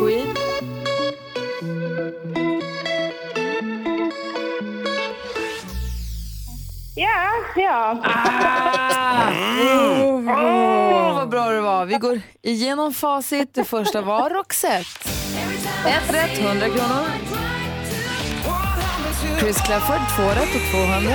[0.00, 0.34] Queen,
[6.94, 7.98] ja, ja.
[10.28, 11.86] Åh, vad bra det var.
[11.86, 13.54] Vi går igenom facit.
[13.54, 14.84] Det första var Roxette.
[15.86, 17.23] Ett rätt, 100 kronor.
[19.44, 21.14] Chris Clafford, två rätt och 200.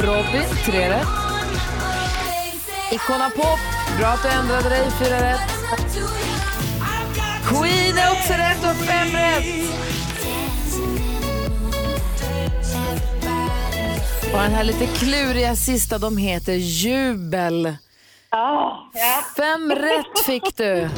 [0.00, 1.08] Robin, tre rätt.
[2.92, 3.58] Icona Pop,
[3.98, 5.40] bra att du ändrade dig, fyra rätt.
[7.46, 9.44] Queen är också rätt och fem rätt.
[14.32, 17.76] Och den här lite kluriga sista, de heter Jubel.
[19.36, 20.88] Fem rätt fick du.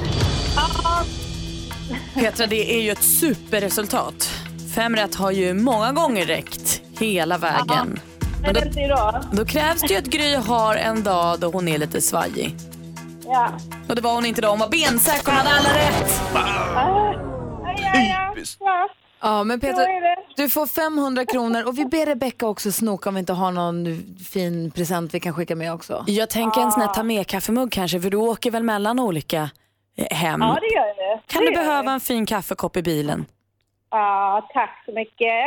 [2.14, 4.43] Petra, det är ju ett superresultat.
[4.74, 8.00] Fem rätt har ju många gånger räckt hela vägen.
[8.42, 9.24] Men idag.
[9.32, 12.56] Då krävs det ju att Gry har en dag då hon är lite svajig.
[13.26, 13.48] Ja.
[13.88, 14.48] Och det var hon inte då.
[14.48, 16.20] Hon var bensäker och hade alla rätt.
[18.60, 18.88] Ja,
[19.20, 20.16] Ja, men det.
[20.36, 24.04] du får 500 kronor och vi ber Rebecca också snoka om vi inte har någon
[24.30, 26.04] fin present vi kan skicka med också.
[26.06, 29.50] Jag tänker en sån här ta med kaffemugg kanske, för du åker väl mellan olika
[30.10, 30.40] hem?
[30.40, 31.22] ja, det gör det.
[31.26, 31.90] Kan det du gör behöva det.
[31.90, 33.26] en fin kaffekopp i bilen?
[33.96, 35.44] Ja, tack så mycket.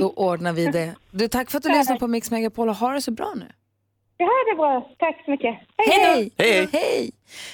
[0.00, 0.94] Då ordnar vi det.
[1.10, 3.46] Du, tack för att du lyssnade på Mix Megapol och ha det så bra nu.
[4.16, 4.88] Ja, det är bra.
[4.98, 5.58] Tack så mycket.
[5.76, 6.30] Hej!
[6.38, 7.10] Hej, Hej!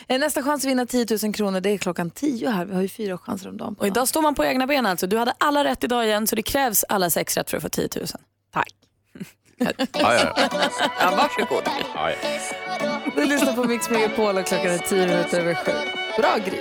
[0.08, 2.64] Eh, Nästa chans att vinna 10 000 kronor det är klockan 10 här.
[2.64, 3.76] Vi har ju fyra chanser om dagen.
[3.78, 5.06] Och idag står man på egna ben alltså.
[5.06, 7.68] Du hade alla rätt idag igen så det krävs alla sex rätt för att få
[7.68, 8.06] 10 000.
[8.52, 8.68] Tack.
[9.58, 10.48] Ja, ja, ja.
[11.00, 11.62] Ja, varsågod.
[11.94, 12.16] Ja, ja.
[13.14, 15.72] Du lyssnar på Mix Megapol och klockan är 10 minuter över sju.
[16.18, 16.60] Bra Gry.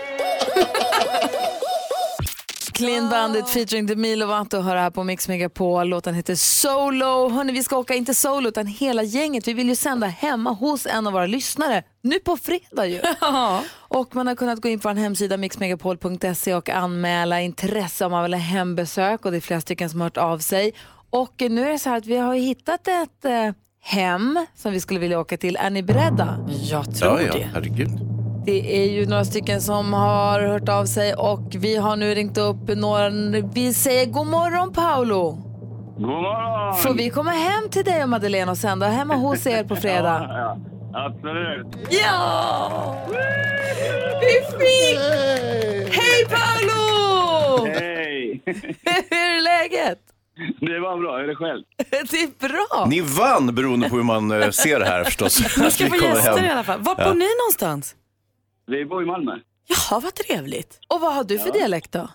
[2.76, 5.88] Clean Bandit featuring Demi Lovato hör här på Mix Megapol.
[5.88, 7.30] Låten heter Solo.
[7.30, 9.48] Hörrni, vi ska åka, inte solo, utan hela gänget.
[9.48, 11.84] Vi vill ju sända hemma hos en av våra lyssnare.
[12.02, 13.02] Nu på fredag ju.
[13.72, 18.24] och man har kunnat gå in på vår hemsida mixmegapol.se och anmäla intresse om man
[18.24, 19.26] vill ha hembesök.
[19.26, 20.74] Och det är flera stycken som har hört av sig.
[21.10, 24.80] Och nu är det så här att vi har hittat ett eh, hem som vi
[24.80, 25.56] skulle vilja åka till.
[25.56, 26.48] Är ni beredda?
[26.48, 28.15] Jag ja, ja, herregud.
[28.46, 32.38] Det är ju några stycken som har hört av sig och vi har nu ringt
[32.38, 33.10] upp några.
[33.54, 35.32] Vi säger god morgon Paolo.
[35.98, 36.76] God morgon!
[36.78, 40.26] Får vi komma hem till dig och Madeleine och sända hemma hos er på fredag?
[40.30, 40.58] Ja,
[40.94, 41.88] ja, absolut.
[41.90, 42.96] Ja!
[44.22, 45.00] Vi fick!
[45.96, 47.66] Hej Paolo!
[47.80, 48.42] Hej!
[49.10, 50.00] Hur är läget?
[50.60, 51.64] Det var bra, hur är det själv?
[52.12, 52.86] Det är bra.
[52.90, 55.58] Ni vann beroende på hur man eh, ser det här förstås.
[55.58, 56.46] Vi ska få gäster hem.
[56.46, 56.80] i alla fall.
[56.82, 57.04] Var Ja.
[57.06, 57.96] bor ni någonstans?
[58.66, 59.40] Vi bor i Malmö.
[59.68, 60.80] Jaha, vad trevligt.
[60.88, 62.10] Och vad har du för dialekt då?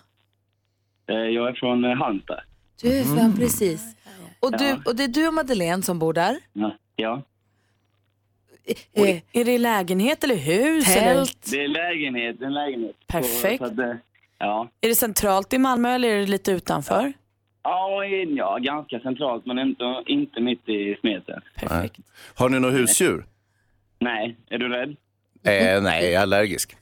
[1.07, 2.39] Eh, Jag är från eh, Halmstad.
[2.81, 3.95] Du är fan precis.
[4.39, 6.37] Och, du, och det är du och Madeleine som bor där?
[6.53, 6.75] Ja.
[6.95, 7.21] ja.
[8.97, 10.85] Och är det lägenhet eller hus?
[10.85, 11.47] Tält?
[11.53, 11.57] Eller?
[11.57, 12.95] Det är lägenhet, en lägenhet.
[13.07, 13.63] Perfekt.
[13.67, 13.97] Så, så att,
[14.37, 14.69] ja.
[14.81, 17.13] Är det centralt i Malmö eller är det lite utanför?
[17.63, 21.41] Ja, ja, ganska centralt men inte, inte mitt i smeten.
[21.55, 21.99] Perfekt.
[22.35, 23.25] Har ni några husdjur?
[23.99, 24.95] Nej, är du rädd?
[25.45, 26.77] Eh, nej, jag är allergisk.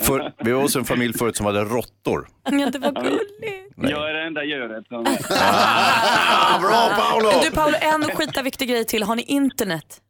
[0.00, 2.28] För, vi var hos en familj förut som hade råttor.
[2.44, 3.74] Ja, det var gulligt.
[3.76, 5.06] Jag är det enda djuret som...
[5.30, 7.30] Ah, bra Paolo!
[7.44, 9.02] Du Paolo, en skita viktig grej till.
[9.02, 10.00] Har ni internet?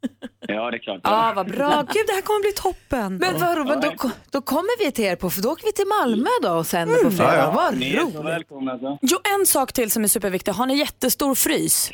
[0.49, 1.01] Ja, det är klart.
[1.05, 1.83] Ja, vad bra.
[1.93, 3.17] Gud, det här kommer bli toppen.
[3.17, 5.87] Men vadå, men då, då kommer vi till er på, för då åker vi till
[6.01, 7.37] Malmö då och sänder på fredag.
[7.37, 7.53] Ja, ja.
[7.53, 8.25] Vad Ni är så roligt.
[8.25, 8.99] välkomna alltså.
[9.03, 10.53] Jo, en sak till som är superviktig.
[10.53, 11.91] Har ni jättestor frys?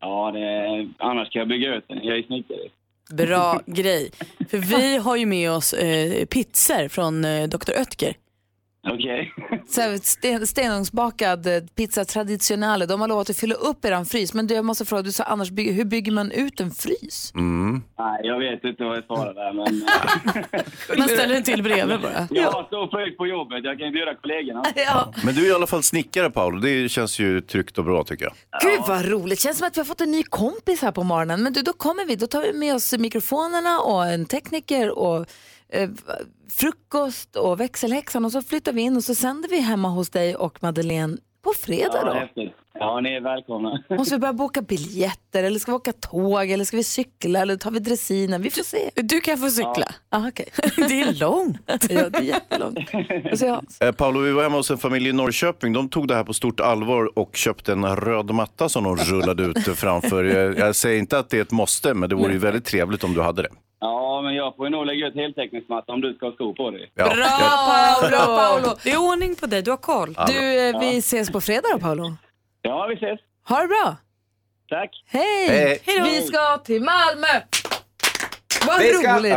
[0.00, 1.98] Ja, det, annars kan jag bygga ut den.
[2.02, 2.58] Jag är snickare.
[3.16, 4.10] Bra grej.
[4.50, 7.72] För vi har ju med oss eh, pizzor från eh, Dr.
[7.78, 8.16] Oetker.
[8.86, 9.32] Okej.
[10.02, 12.86] Sten, stenugnsbakad eh, pizza traditionale.
[12.86, 14.34] De har lovat att fylla upp eran frys.
[14.34, 17.32] Men du, jag måste fråga, du sa annars, hur bygger man ut en frys?
[17.34, 17.82] Mm.
[17.98, 19.84] Nej, jag vet inte vad jag svarar där, men...
[20.98, 22.28] Man ställer den till bredvid bara.
[22.30, 23.64] Jag har stor fröjd på jobbet.
[23.64, 24.64] Jag kan ju bjuda kollegorna.
[24.74, 25.12] Ja.
[25.24, 26.58] Men du är i alla fall snickare Paolo.
[26.60, 28.34] Det känns ju tryggt och bra tycker jag.
[28.62, 31.42] Gud vad roligt, känns som att vi har fått en ny kompis här på morgonen.
[31.42, 35.26] Men du, då kommer vi, då tar vi med oss mikrofonerna och en tekniker och
[35.74, 35.88] eh,
[36.50, 40.36] frukost och växelhäxan och så flyttar vi in och så sänder vi hemma hos dig
[40.36, 42.12] och Madeleine på fredag Ja, då.
[42.12, 42.52] häftigt.
[42.78, 43.82] Ja, ni är välkomna.
[43.90, 47.56] Måste vi börja boka biljetter eller ska vi åka tåg eller ska vi cykla eller
[47.56, 48.42] tar vi dressinen?
[48.42, 48.90] Vi får se.
[48.94, 49.94] Du kan få cykla.
[50.08, 50.46] Ah, okay.
[50.76, 51.58] Det är långt.
[51.66, 52.78] ja, det är jättelångt.
[53.80, 55.72] Eh, Paolo, vi var hemma hos en familj i Norrköping.
[55.72, 59.42] De tog det här på stort allvar och köpte en röd matta som de rullade
[59.42, 60.24] ut framför.
[60.24, 63.04] Jag, jag säger inte att det är ett måste, men det vore ju väldigt trevligt
[63.04, 63.48] om du hade det.
[63.86, 66.70] Ja, men jag får ju nog lägga ut heltäckningsmatta om du ska ha skor på
[66.70, 66.92] dig.
[66.94, 67.04] Ja.
[67.14, 68.16] Bra Paolo!
[68.36, 68.76] Paolo!
[68.84, 70.16] Det är ordning på dig, du har koll.
[70.26, 72.16] Du, eh, vi ses på fredag då Paolo.
[72.62, 73.20] Ja, vi ses.
[73.48, 73.96] Ha det bra.
[74.68, 74.90] Tack.
[75.06, 75.48] Hej!
[75.48, 75.78] Hej.
[75.86, 76.04] Hej då.
[76.04, 77.40] Vi ska till Malmö!
[78.66, 79.34] Vad Vi ska- roligt!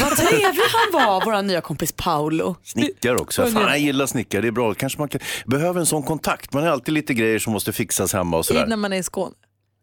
[0.00, 2.56] Vad trevlig han var, vår nya kompis Paolo.
[2.62, 3.46] Snickare också.
[3.46, 4.42] Fan, jag gillar snickare.
[4.42, 4.74] Det är bra.
[4.74, 5.20] Kanske man kan...
[5.46, 6.52] behöver en sån kontakt.
[6.52, 8.66] Man har alltid lite grejer som måste fixas hemma och sådär.
[8.66, 9.34] När man är i Skåne.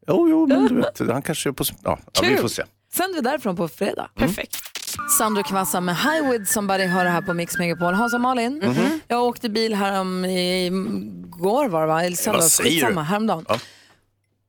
[0.08, 1.64] Jo, jo, men du vet, han kanske är på...
[1.84, 2.38] Ja, ja, vi Kul.
[2.38, 2.64] får se.
[2.98, 4.10] Sänder vi därifrån på fredag.
[4.16, 4.58] Perfekt.
[5.18, 7.94] Sandro Kvassa med Highwood som bara hör här på Mix Megapol.
[7.94, 9.00] Hans och Malin, Mhm.
[9.08, 10.70] jag åkte bil här om i
[11.30, 12.04] går var det va?
[12.04, 12.76] Eller söndags, säger du?
[12.76, 13.46] skitsamma, häromdagen.
[13.50, 13.60] Ja.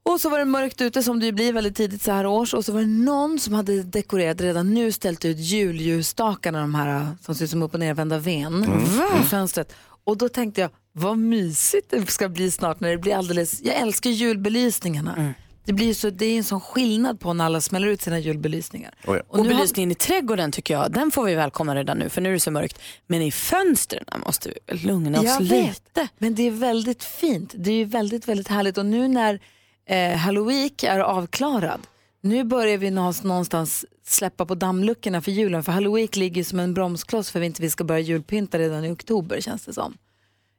[0.02, 2.54] Och så var det mörkt ute som det ju blir väldigt tidigt så här års
[2.54, 7.06] och så var det någon som hade dekorerat redan nu ställt ut julljusstakarna de här
[7.22, 8.82] som ser ut som upp och nervända ven Mm.
[9.22, 9.72] i fönstret.
[10.04, 13.74] Och då tänkte jag, vad mysigt det ska bli snart när det blir alldeles, jag
[13.74, 15.14] älskar julbelysningarna.
[15.16, 15.32] Mm.
[15.66, 18.94] Det blir så, det är en sån skillnad på när alla smäller ut sina julbelysningar.
[19.06, 19.20] Oj.
[19.28, 22.20] Och, nu har- belysningen i trädgården tycker jag, den får vi välkomna redan nu för
[22.20, 22.80] nu är det så mörkt.
[23.06, 25.54] Men i fönstren måste vi lugna oss Jag lite.
[25.94, 27.52] vet, men det är väldigt fint.
[27.56, 28.78] Det är ju väldigt, väldigt härligt.
[28.78, 29.40] Och nu när
[29.88, 31.80] eh, Halloween är avklarad,
[32.20, 35.64] nu börjar vi nå- någonstans släppa på dammluckorna för julen.
[35.64, 38.90] För Halloween ligger som en bromskloss för att vi inte ska börja julpynta redan i
[38.90, 39.96] oktober känns det som.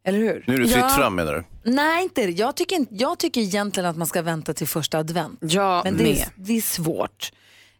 [0.07, 0.43] Eller hur?
[0.47, 0.89] Nu är det fritt Ja.
[0.89, 1.71] fram menar du?
[1.71, 5.39] Nej, inte jag tycker, inte- jag tycker egentligen att man ska vänta till första advent.
[5.41, 6.29] Ja, Men det är, med.
[6.35, 7.31] det är svårt.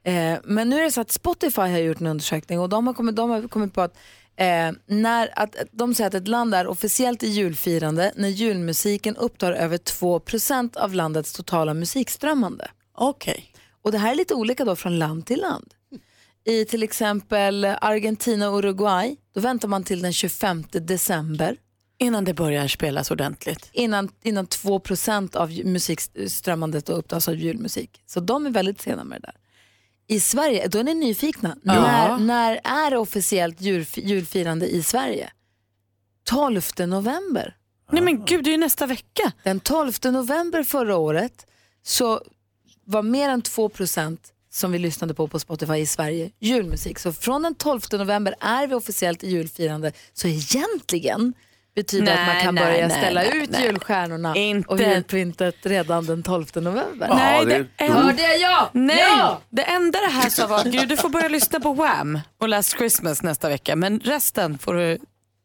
[0.04, 2.94] Eh, men nu är det så att Spotify har gjort en undersökning och de har
[2.94, 3.98] kommit, de har kommit på att,
[4.36, 9.52] eh, när, att de säger att ett land är officiellt i julfirande när julmusiken upptar
[9.52, 12.68] över 2% av landets totala musikströmmande.
[12.94, 13.54] Okej.
[13.82, 15.74] Och det här är lite olika då från land till land.
[16.46, 21.56] I till exempel Argentina och Uruguay, då väntar man till den 25 december.
[22.00, 23.70] Innan det börjar spelas ordentligt.
[23.74, 28.02] Innan, innan 2% av musikströmmandet och upptas av julmusik.
[28.06, 29.36] Så de är väldigt sena med det där.
[30.08, 31.58] I Sverige, då är ni nyfikna.
[31.64, 31.74] Ja.
[31.74, 35.30] När, när är det officiellt julf- julfirande i Sverige?
[36.24, 37.56] 12 november.
[37.92, 39.32] Nej men gud, det är ju nästa vecka.
[39.44, 41.46] Den 12 november förra året
[41.84, 42.22] så
[42.86, 44.18] var mer än 2%
[44.50, 47.00] som vi lyssnade på på Spotify i Sverige julmusik.
[47.00, 49.92] Så från den 12 november är vi officiellt i julfirande.
[50.14, 51.34] Så egentligen
[51.82, 53.64] betyder det att man Nej, kan nej, börja nej, ställa nej, ut nej.
[53.66, 54.70] julstjärnorna Inte.
[54.70, 57.08] och julpyntet redan den 12 november.
[57.16, 58.70] Nej, det, en- Hörde jag ja?
[58.74, 59.42] Nej, Ja!
[59.50, 62.78] det enda det här sa var gud du får börja lyssna på Wham och Last
[62.78, 64.98] Christmas nästa vecka men resten får du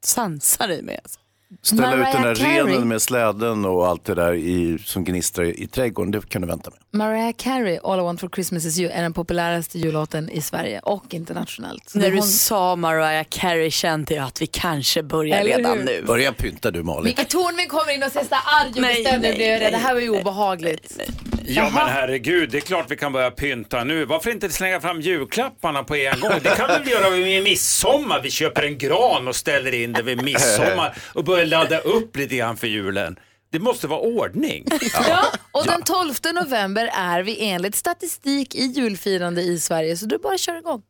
[0.04, 1.00] sansa dig med.
[1.02, 1.20] Alltså.
[1.62, 2.74] Ställa ut den där Mariah Carey.
[2.74, 6.48] renen med släden och allt det där i, som gnistrar i trädgården, det kan du
[6.48, 6.78] vänta med.
[7.00, 10.80] Mariah Carey, All I want for Christmas is you, är den populäraste jullåten i Sverige
[10.80, 11.90] och internationellt.
[11.90, 15.78] Så När du hon- sa Mariah Carey kände jag att vi kanske börjar Eller redan
[15.78, 15.84] hur?
[15.84, 16.02] nu.
[16.06, 17.04] Börja pynta du Malin.
[17.04, 19.22] Micke Tornving kommer in och säger sådär arg och Nej, bestämd.
[19.22, 21.00] nej, Det, blir- nej, det här var ju nej, obehagligt.
[21.44, 24.04] Ja men herregud, det är klart vi kan börja pynta nu.
[24.04, 26.32] Varför inte slänga fram julklapparna på en gång?
[26.42, 28.20] Det kan vi väl göra vid midsommar.
[28.22, 32.36] Vi köper en gran och ställer in det vid midsommar och börjar ladda upp lite
[32.36, 33.18] grann för julen.
[33.52, 34.66] Det måste vara ordning.
[35.08, 40.18] Ja, och den 12 november är vi enligt statistik i julfirande i Sverige, så du
[40.18, 40.82] bara kör igång.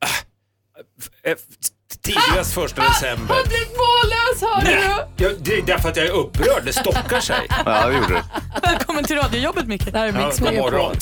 [2.03, 3.35] Tidigast första december.
[3.35, 5.25] Han blev mållös, hör du?
[5.25, 7.47] Ja, det är därför att jag är upprörd, det stockar sig.
[7.67, 8.25] Ja, det gjorde det.
[8.63, 9.93] Välkommen till radiojobbet Micke.
[9.93, 10.73] Det här är Mix Ja, Megapol.
[10.73, 10.97] morgon.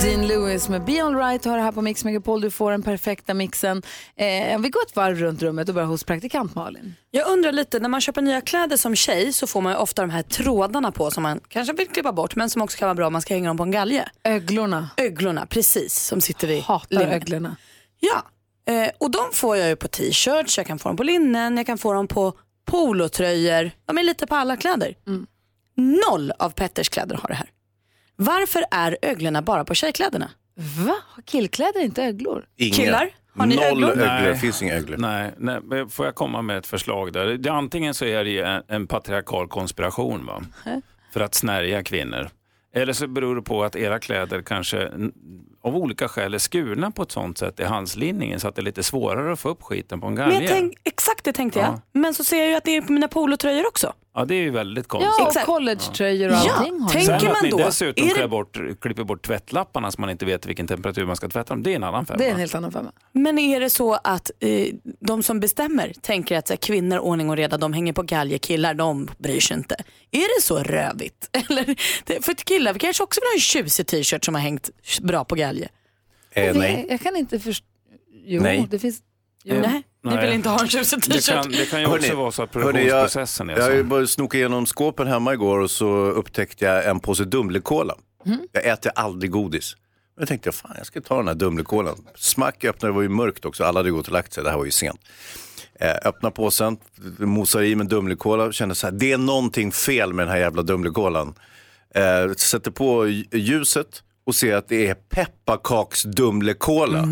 [0.00, 2.40] Dean Lewis med Be Alright har det här på Mix Megapol.
[2.40, 3.82] Du får den perfekta mixen.
[4.16, 6.94] Eh, vi går ett varv runt rummet och börjar hos praktikant Malin.
[7.10, 10.02] Jag undrar lite, när man köper nya kläder som tjej så får man ju ofta
[10.02, 12.94] de här trådarna på som man kanske vill klippa bort men som också kan vara
[12.94, 14.08] bra om man ska hänga dem på en galge.
[14.24, 14.90] Öglorna.
[14.96, 17.10] Öglorna, precis, som sitter vid Hatar linnen.
[17.12, 17.56] öglorna.
[18.00, 18.22] Ja,
[18.68, 21.66] eh, och de får jag ju på t-shirts, jag kan få dem på linnen, jag
[21.66, 22.32] kan få dem på
[22.64, 23.70] polotröjor.
[23.86, 24.94] De är lite på alla kläder.
[25.76, 27.48] Noll av Petters kläder har det här.
[28.16, 30.30] Varför är öglorna bara på tjejkläderna?
[30.86, 30.96] Va?
[31.06, 32.44] Har killkläder inte öglor?
[32.56, 32.74] Inga.
[32.74, 33.90] Killar, har ni Noll öglor?
[33.90, 34.28] öglor, Nej.
[34.28, 34.96] det finns inga öglor.
[34.96, 37.26] Nej, nej, men får jag komma med ett förslag där?
[37.26, 40.42] Det, antingen så är det en, en patriarkal konspiration va?
[41.12, 42.30] för att snärja kvinnor.
[42.74, 44.90] Eller så beror det på att era kläder kanske
[45.64, 48.64] av olika skäl är skurna på ett sånt sätt i halslinningen så att det är
[48.64, 50.38] lite svårare att få upp skiten på en galge.
[50.40, 51.68] jag tänk, exakt det tänkte jag.
[51.68, 51.80] Ja.
[51.92, 53.92] Men så ser jag ju att det är på mina polotröjor också.
[54.14, 55.12] Ja, det är ju väldigt konstigt.
[55.18, 56.78] Ja, och collegetröjor och Ja, allting.
[56.78, 56.88] de.
[56.88, 60.10] Tänker Sen att man ni då, dessutom är det- bort, klipper bort tvättlapparna så man
[60.10, 62.18] inte vet vilken temperatur man ska tvätta dem, det är en annan femma.
[62.18, 62.92] Det är en helt annan femma.
[63.12, 64.66] Men är det så att eh,
[65.00, 68.38] de som bestämmer tänker att så här, kvinnor, ordning och reda, de hänger på galge,
[68.38, 69.74] killar de bryr sig inte.
[70.10, 71.28] Är det så rövigt?
[71.50, 71.64] Eller,
[72.22, 74.70] för killar vi kanske också vill ha en tjusig t-shirt som har hängt
[75.02, 75.51] bra på galge.
[76.34, 76.86] Eh, Jag, nej.
[76.88, 77.66] jag kan inte förstå.
[78.24, 78.66] Jo, Nej.
[78.70, 79.00] det finns...
[79.44, 79.54] Jo.
[79.60, 80.26] Nej, ni Nej.
[80.26, 81.34] vill inte ha en tjusig Det t-shirt.
[81.42, 83.84] kan, det kan ju också vara så att jag, produktionsprocessen är jag så.
[83.84, 87.94] bara snokat igenom skåpen hemma igår och så upptäckte jag en påse Dumlekola.
[88.52, 89.76] Jag äter aldrig godis.
[90.16, 92.06] Men jag tänkte, fan jag ska ta den här Dumlekolan.
[92.14, 94.58] Smack, öppnade, det var ju mörkt också, alla hade gått och lagt sig, det här
[94.58, 95.00] var ju sent.
[95.80, 96.76] Eh, öppna påsen,
[97.18, 100.62] mosar i med Dumlekola, kände så här, det är någonting fel med den här jävla
[100.62, 101.34] Dumlekolan.
[101.94, 107.08] Eh, sätter på lj- ljuset och ser att det är pepparkaksdumlekola.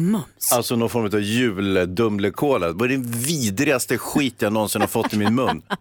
[0.53, 2.67] Alltså någon form av juldumlekola.
[2.67, 5.63] Det var den vidrigaste skit jag någonsin har fått i min mun.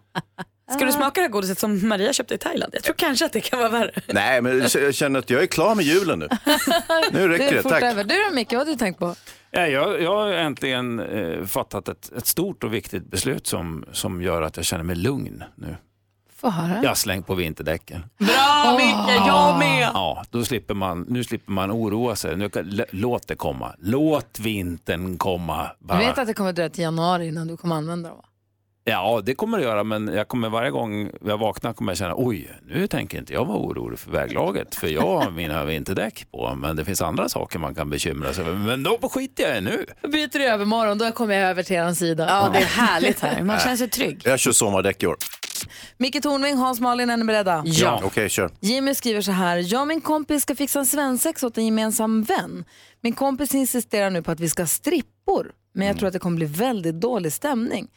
[0.74, 2.74] Ska du smaka det här godiset som Maria köpte i Thailand?
[2.74, 3.90] Jag tror kanske att det kan vara värre.
[4.06, 6.28] Nej, men jag känner att jag är klar med julen nu.
[7.12, 7.82] Nu räcker Det det, tack.
[7.82, 8.04] över.
[8.04, 9.14] Du då Micke, vad har du tänkt på?
[9.50, 14.22] Ja, jag, jag har äntligen eh, fattat ett, ett stort och viktigt beslut som, som
[14.22, 15.76] gör att jag känner mig lugn nu.
[16.40, 16.78] Få höra.
[16.82, 18.04] Jag har slängt på vinterdäcken.
[18.18, 19.90] Bra Micke, jag med!
[19.94, 22.36] Ja, då slipper man, nu slipper man oroa sig.
[22.36, 23.74] Nu, kan- låt det komma.
[23.78, 25.70] Låt vintern komma.
[25.78, 28.24] Du vet att det kommer dröja till januari innan du kommer använda dem va?
[28.84, 32.14] Ja, det kommer det göra, men jag kommer varje gång jag vaknar kommer jag känna
[32.16, 36.54] oj, nu tänker inte jag vara orolig för väglaget, för jag har mina vinterdäck på,
[36.54, 38.56] men det finns andra saker man kan bekymra sig över.
[38.58, 39.86] Men då skiter jag i nu.
[40.02, 42.26] Byter du över morgon, då kommer jag över till er sida.
[42.28, 43.42] Ja, det är härligt här.
[43.42, 44.22] Man känner sig trygg.
[44.24, 45.16] Jag kör sommardäck i år.
[45.98, 47.64] Micke Tornving, Hans Malin, är ni beredda?
[48.04, 48.50] Okej, kör.
[48.60, 52.22] Jimmy skriver så här, jag och min kompis ska fixa en svensexa åt en gemensam
[52.22, 52.64] vän.
[53.00, 56.18] Min kompis insisterar nu på att vi ska ha strippor, men jag tror att det
[56.18, 57.88] kommer bli väldigt dålig stämning.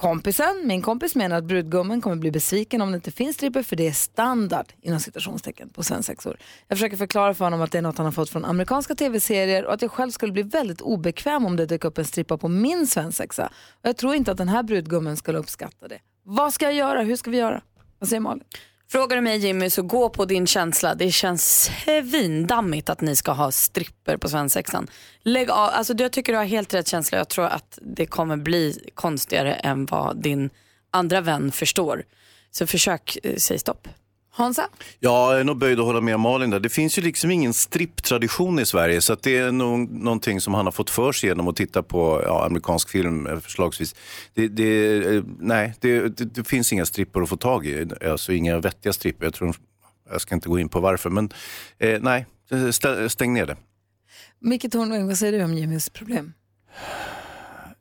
[0.00, 3.76] Kompisen, min kompis menar att brudgummen kommer bli besviken om det inte finns strippor för
[3.76, 6.36] det är standard inom citationstecken på svensexor.
[6.68, 9.64] Jag försöker förklara för honom att det är något han har fått från amerikanska tv-serier
[9.64, 12.48] och att jag själv skulle bli väldigt obekväm om det dök upp en strippa på
[12.48, 13.46] min svensexa.
[13.72, 15.98] Och jag tror inte att den här brudgummen skulle uppskatta det.
[16.22, 17.02] Vad ska jag göra?
[17.02, 17.62] Hur ska vi göra?
[17.98, 18.44] Vad säger Malin?
[18.90, 20.94] Frågar du mig Jimmy så gå på din känsla.
[20.94, 24.86] Det känns svindammigt att ni ska ha stripper på svensexan.
[25.22, 27.18] Lägg av, alltså jag tycker du har helt rätt känsla.
[27.18, 30.50] Jag tror att det kommer bli konstigare än vad din
[30.90, 32.04] andra vän förstår.
[32.50, 33.88] Så försök eh, säga stopp.
[34.40, 34.68] Hansa?
[34.98, 36.60] Ja, jag är nog böjd att hålla med Malin där.
[36.60, 40.54] Det finns ju liksom ingen stripptradition i Sverige så att det är nog någonting som
[40.54, 43.94] han har fått för sig genom att titta på ja, amerikansk film eh, förslagsvis.
[44.34, 48.32] Det, det, eh, nej, det, det, det finns inga strippor att få tag i, alltså
[48.32, 49.24] inga vettiga strippor.
[49.24, 49.56] Jag, tror,
[50.10, 51.30] jag ska inte gå in på varför, men
[51.78, 53.56] eh, nej, stä- stäng ner det.
[54.38, 56.32] Micke Tornving, vad säger du om Jimmys problem?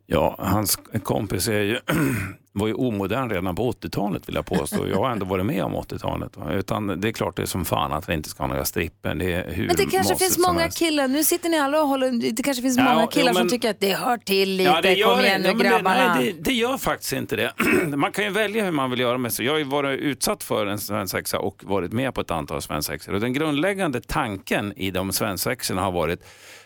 [0.05, 1.79] Ja, hans kompis är ju,
[2.51, 4.87] var ju omodern redan på 80-talet vill jag påstå.
[4.87, 6.37] Jag har ändå varit med om 80-talet.
[6.37, 6.53] va.
[6.53, 9.15] Utan det är klart det är som fan att vi inte ska ha några stripper.
[9.15, 10.77] Det är hur Men det kanske finns som många helst.
[10.79, 13.49] killar, nu sitter ni alla och håller, det kanske finns Ja, många killar som men-
[13.49, 15.69] tycker att det hör till lite, Ja, det gör kom igen nu Ja, men det-
[15.69, 16.15] grabbarna.
[16.15, 17.53] Nej, det, det gör faktiskt inte det.
[17.97, 19.45] Man kan ju välja hur man vill göra med sig.
[19.45, 23.13] Jag har ju varit utsatt för en svensexa och varit med på ett antal svensexor.
[23.13, 26.23] Och den grundläggande tanken i de svensexorna har varit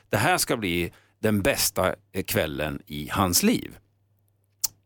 [0.09, 0.91] det här ska bli
[1.21, 1.95] den bästa
[2.27, 3.71] kvällen i hans liv.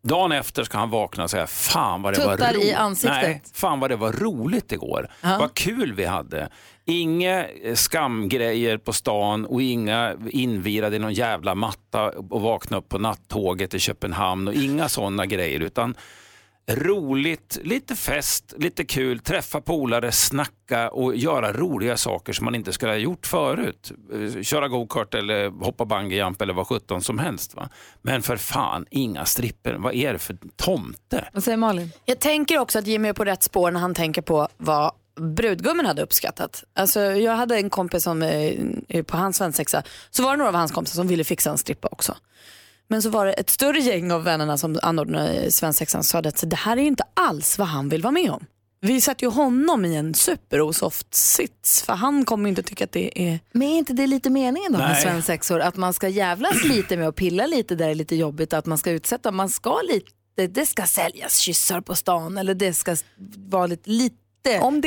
[0.08, 2.76] Dagen efter ska han vakna och säga, fan vad det var Tuttar i roligt.
[2.76, 3.22] ansiktet.
[3.22, 5.08] Nej, fan vad det var roligt igår.
[5.22, 5.38] Ja.
[5.40, 6.50] Vad kul vi hade.
[6.86, 12.90] Inga eh, skamgrejer på stan och inga invirade i någon jävla matta och vakna upp
[12.90, 15.96] på nattåget i Köpenhamn och inga sådana grejer utan
[16.72, 22.74] roligt, lite fest, lite kul, träffa polare, snacka och göra roliga saker som man inte
[22.74, 23.92] skulle ha gjort förut.
[24.14, 27.56] Eh, Köra go-kart eller hoppa bungyjump eller vad sjutton som helst.
[27.56, 27.70] Va?
[28.02, 29.74] Men för fan, inga stripper.
[29.74, 31.30] Vad är det för tomte?
[31.34, 31.92] Vad säger Malin?
[32.06, 35.86] Jag tänker också att Jimmy är på rätt spår när han tänker på vad brudgummen
[35.86, 36.64] hade uppskattat.
[36.76, 40.56] Alltså, jag hade en kompis som eh, på hans svensexa, så var det några av
[40.56, 42.16] hans kompisar som ville fixa en strippa också.
[42.88, 46.50] Men så var det ett större gäng av vännerna som anordnade svensexan som sa att
[46.50, 48.46] det här är inte alls vad han vill vara med om.
[48.80, 53.30] Vi satte ju honom i en superosoft sits för han kommer inte tycka att det
[53.30, 53.40] är...
[53.52, 55.04] Men är inte det lite meningen då med Nej.
[55.04, 55.60] svensexor?
[55.60, 58.54] Att man ska jävlas lite med och pilla lite där det är lite jobbigt.
[58.54, 62.74] Att man ska utsätta, man ska lite, det ska säljas kyssar på stan eller det
[62.74, 62.96] ska
[63.50, 64.27] vara lite, lite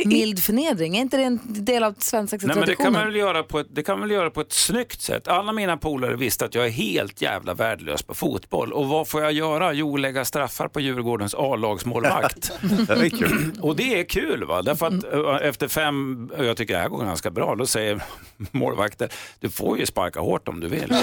[0.07, 0.97] mild förnedring.
[0.97, 3.67] Är inte det en del av Nej, men det, kan man väl göra på ett,
[3.71, 5.29] det kan man väl göra på ett snyggt sätt.
[5.29, 8.73] Alla mina polare visste att jag är helt jävla värdelös på fotboll.
[8.73, 9.73] Och vad får jag göra?
[9.73, 12.53] Jo, lägga straffar på Djurgårdens A-lagsmålvakt.
[12.87, 13.61] Det är.
[13.61, 14.63] Och det är kul, va?
[14.63, 18.03] därför att eh, efter fem, jag tycker det här går ganska bra, då säger
[18.51, 19.09] målvakten,
[19.41, 20.89] du får ju sparka hårt om du vill.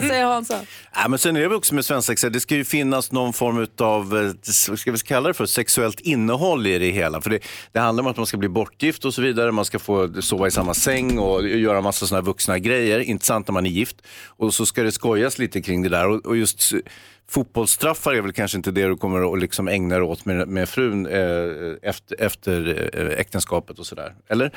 [0.00, 0.60] Säger Hansa?
[0.94, 3.66] Ja, men sen är det väl också med svensexa, det ska ju finnas någon form
[3.78, 4.34] av,
[4.76, 7.20] ska vi kalla det för, sexuellt innehåll i det hela.
[7.20, 7.38] För det,
[7.72, 10.46] det handlar om att man ska bli bortgift och så vidare, man ska få sova
[10.46, 13.00] i samma säng och göra massa sådana vuxna grejer.
[13.00, 13.96] Inte sant när man är gift.
[14.26, 16.08] Och så ska det skojas lite kring det där.
[16.08, 16.72] Och, och just
[17.28, 20.68] fotbollstraffar är väl kanske inte det du kommer att liksom ägna dig åt med, med
[20.68, 24.14] frun eh, efter, efter eh, äktenskapet och sådär.
[24.28, 24.52] Eller?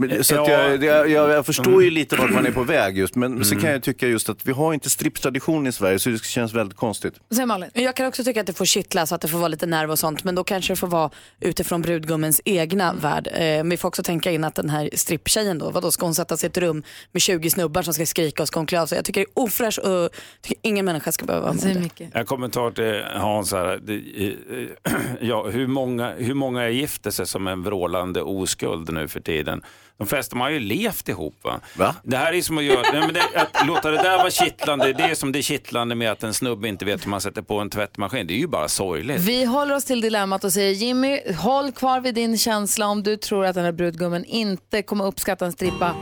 [0.00, 0.54] Men, så att Ja.
[0.62, 3.44] jag, jag, jag, jag förstår ju lite vart man är på väg just, men Mm.
[3.44, 6.54] så kan jag tycka just att vi har inte stripptradition i Sverige så det känns
[6.54, 7.14] väldigt konstigt.
[7.46, 7.70] Malin?
[7.74, 9.90] Jag kan också tycka att det får kittla så att det får vara lite nerv
[9.90, 13.26] och sånt men då kanske det får vara utifrån brudgummens egna värld.
[13.32, 16.14] Eh, men vi får också tänka in att den här stripptjejen då, vadå ska hon
[16.14, 16.82] sätta sig i ett rum
[17.12, 18.98] med 20 snubbar som ska skrika och ska hon klä av sig?
[18.98, 20.10] Jag tycker det är ofräscht och
[20.42, 22.10] tycker ingen människa ska behöva vara med det.
[22.18, 23.78] En kommentar till Hans här.
[23.82, 23.94] Det,
[24.26, 29.62] eh, ja, hur, många, hur många gifter sig som en vrålande oskuld nu för tiden?
[29.98, 31.34] De flesta har ju levt ihop.
[31.76, 31.94] Va?
[32.02, 34.92] Det här är som att, göra, nej, men det, att låta det där vara kittlande,
[34.92, 37.42] det är som det är kittlande med att en snubbe inte vet hur man sätter
[37.42, 38.26] på en tvättmaskin.
[38.26, 39.20] Det är ju bara sorgligt.
[39.20, 43.16] Vi håller oss till dilemmat och säger Jimmy, håll kvar vid din känsla om du
[43.16, 45.94] tror att den här brudgummen inte kommer uppskatta en strippa.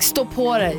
[0.00, 0.78] Stå på dig.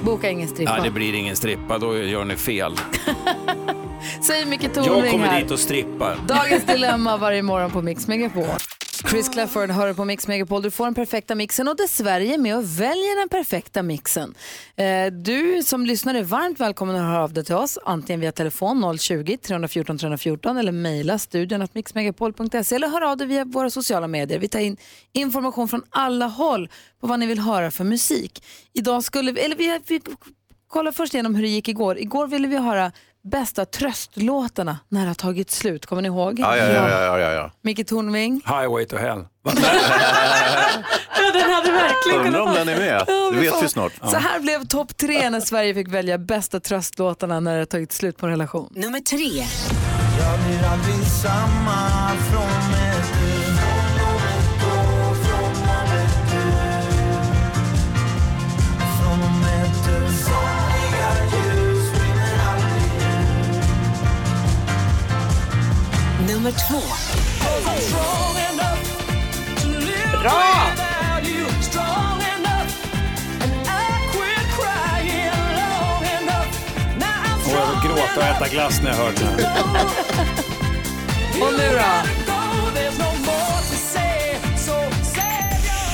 [0.00, 0.74] Boka ingen strippa.
[0.76, 2.72] Ja, det blir ingen strippa, då gör ni fel.
[4.22, 5.42] Säger Micke Jag Tornving kommer här.
[5.42, 6.18] dit och strippar.
[6.28, 8.44] Dagens dilemma varje morgon på Mix Megapol.
[9.10, 10.62] Chris Clafford hör på Mix Megapol.
[10.62, 14.34] Du får den perfekta mixen och där Sverige är med och väljer den perfekta mixen.
[14.76, 18.32] Eh, Du som lyssnar är varmt välkommen att höra av dig till oss, antingen via
[18.32, 24.06] telefon 020-314 314 eller mejla studion att mixmegapol.se eller hör av dig via våra sociala
[24.08, 24.38] medier.
[24.38, 24.76] Vi tar in
[25.12, 26.68] information från alla håll
[27.00, 28.44] på vad ni vill höra för musik.
[28.72, 30.00] Idag skulle vi, eller vi, vi
[30.68, 31.98] kollar först igenom hur det gick igår.
[31.98, 32.92] Igår ville vi höra
[33.24, 35.86] bästa tröstlåtarna när det har tagit slut.
[35.86, 36.38] Kommer ni ihåg?
[36.40, 36.88] Ja, ja, ja.
[36.88, 37.50] ja, ja, ja.
[37.62, 38.40] Micke Tornving.
[38.46, 39.24] Highway to hell.
[41.24, 43.04] Ja, den hade verkligen Undrar om den är med.
[43.06, 43.92] Ja, Det vi vet vi snart.
[44.10, 47.92] Så här blev topp tre när Sverige fick välja bästa tröstlåtarna när det har tagit
[47.92, 48.72] slut på en relation.
[48.76, 49.46] Nummer tre.
[50.18, 53.21] Jag blir aldrig samma från med
[66.42, 66.80] Nummer två.
[70.20, 70.42] Bra!
[77.44, 79.62] Och jag vill gråta och äta glass när jag hör här.
[81.42, 82.02] Och nu då?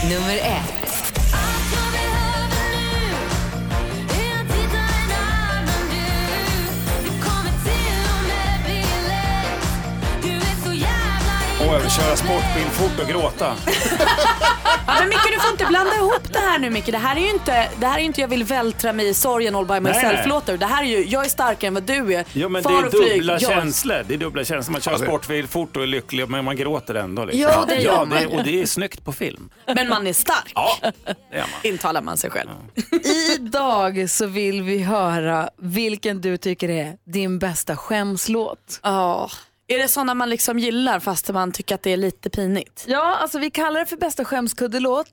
[0.09, 0.78] Nummer ett.
[11.77, 13.57] Vill köra sportbil fort och gråta.
[14.87, 16.87] Ja, men Micke, du får inte blanda ihop det här nu Micke.
[16.87, 19.55] Det här är ju inte, det här är inte jag vill vältra mig i sorgen
[19.55, 20.57] all by myself-låtar.
[20.57, 22.25] Det här är ju, jag är starkare än vad du är.
[22.33, 24.05] Jo men Far det är och flyg, dubbla jag- känslor.
[24.09, 24.73] Det är dubbla känslor.
[24.73, 27.25] Man kör sportbil fort och är lycklig men man gråter ändå.
[27.25, 27.41] Liksom.
[27.43, 28.27] Ja, det gör ja, man.
[28.27, 29.51] Och det är snyggt på film.
[29.67, 30.53] Men man är stark.
[30.55, 31.49] Ja, det är man.
[31.63, 32.49] Intalar man sig själv.
[33.37, 38.81] Idag så vill vi höra vilken du tycker är din bästa skämslåt.
[38.83, 39.31] Ja.
[39.71, 42.85] Är det sådana man liksom gillar fast man tycker att det är lite pinigt?
[42.89, 45.11] Ja, alltså vi kallar det för bästa skämskuddelåt.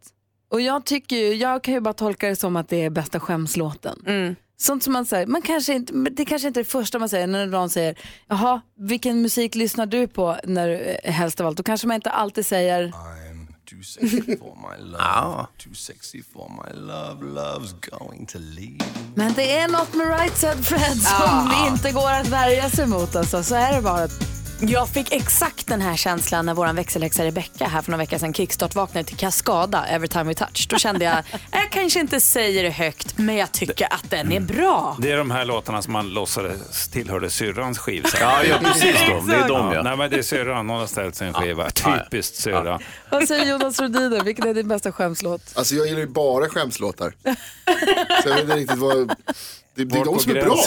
[0.52, 3.20] Och jag tycker ju, jag kan ju bara tolka det som att det är bästa
[3.20, 4.04] skämslåten.
[4.08, 4.36] Mm.
[4.58, 7.10] Sånt som man säger, man kanske inte, men det kanske inte är det första man
[7.10, 7.96] säger när någon säger,
[8.28, 11.58] jaha, vilken musik lyssnar du på när, eh, helst av allt?
[11.58, 12.94] Då kanske man inte alltid säger,
[13.70, 15.46] Too sexy for my love.
[15.64, 17.42] Too sexy for my love.
[17.42, 18.86] Love's going to leave.
[19.16, 21.68] men det är något med Right Said Fred som Ja.
[21.68, 23.16] inte går att värja sig mot.
[23.16, 23.44] Alltså.
[23.44, 24.08] Så är det bara.
[24.68, 28.34] Jag fick exakt den här känslan när vår växelhäxa Rebecca här för några veckor sedan
[28.34, 30.68] kickstart-vaknade till Cascada, Every time we touch.
[30.70, 34.40] Då kände jag, jag kanske inte säger det högt, men jag tycker att den är
[34.40, 34.98] bra.
[35.00, 38.10] Det är de här låtarna som man låtsades tillhörde syrrans skiva.
[38.20, 39.28] Ja, ja, precis de.
[39.28, 39.82] Det är de, ja.
[39.84, 40.70] Nej, men det är syrran.
[40.70, 41.70] Hon har ställt sin skiva.
[41.70, 42.80] Typiskt syrra.
[43.10, 45.42] Vad säger Jonas Rhodiner, vilken är din bästa skämslåt?
[45.56, 47.14] Alltså jag gillar ju bara skämslåtar.
[48.24, 49.08] Så jag vet inte riktigt vad...
[49.76, 50.58] Det, det är de som är bra.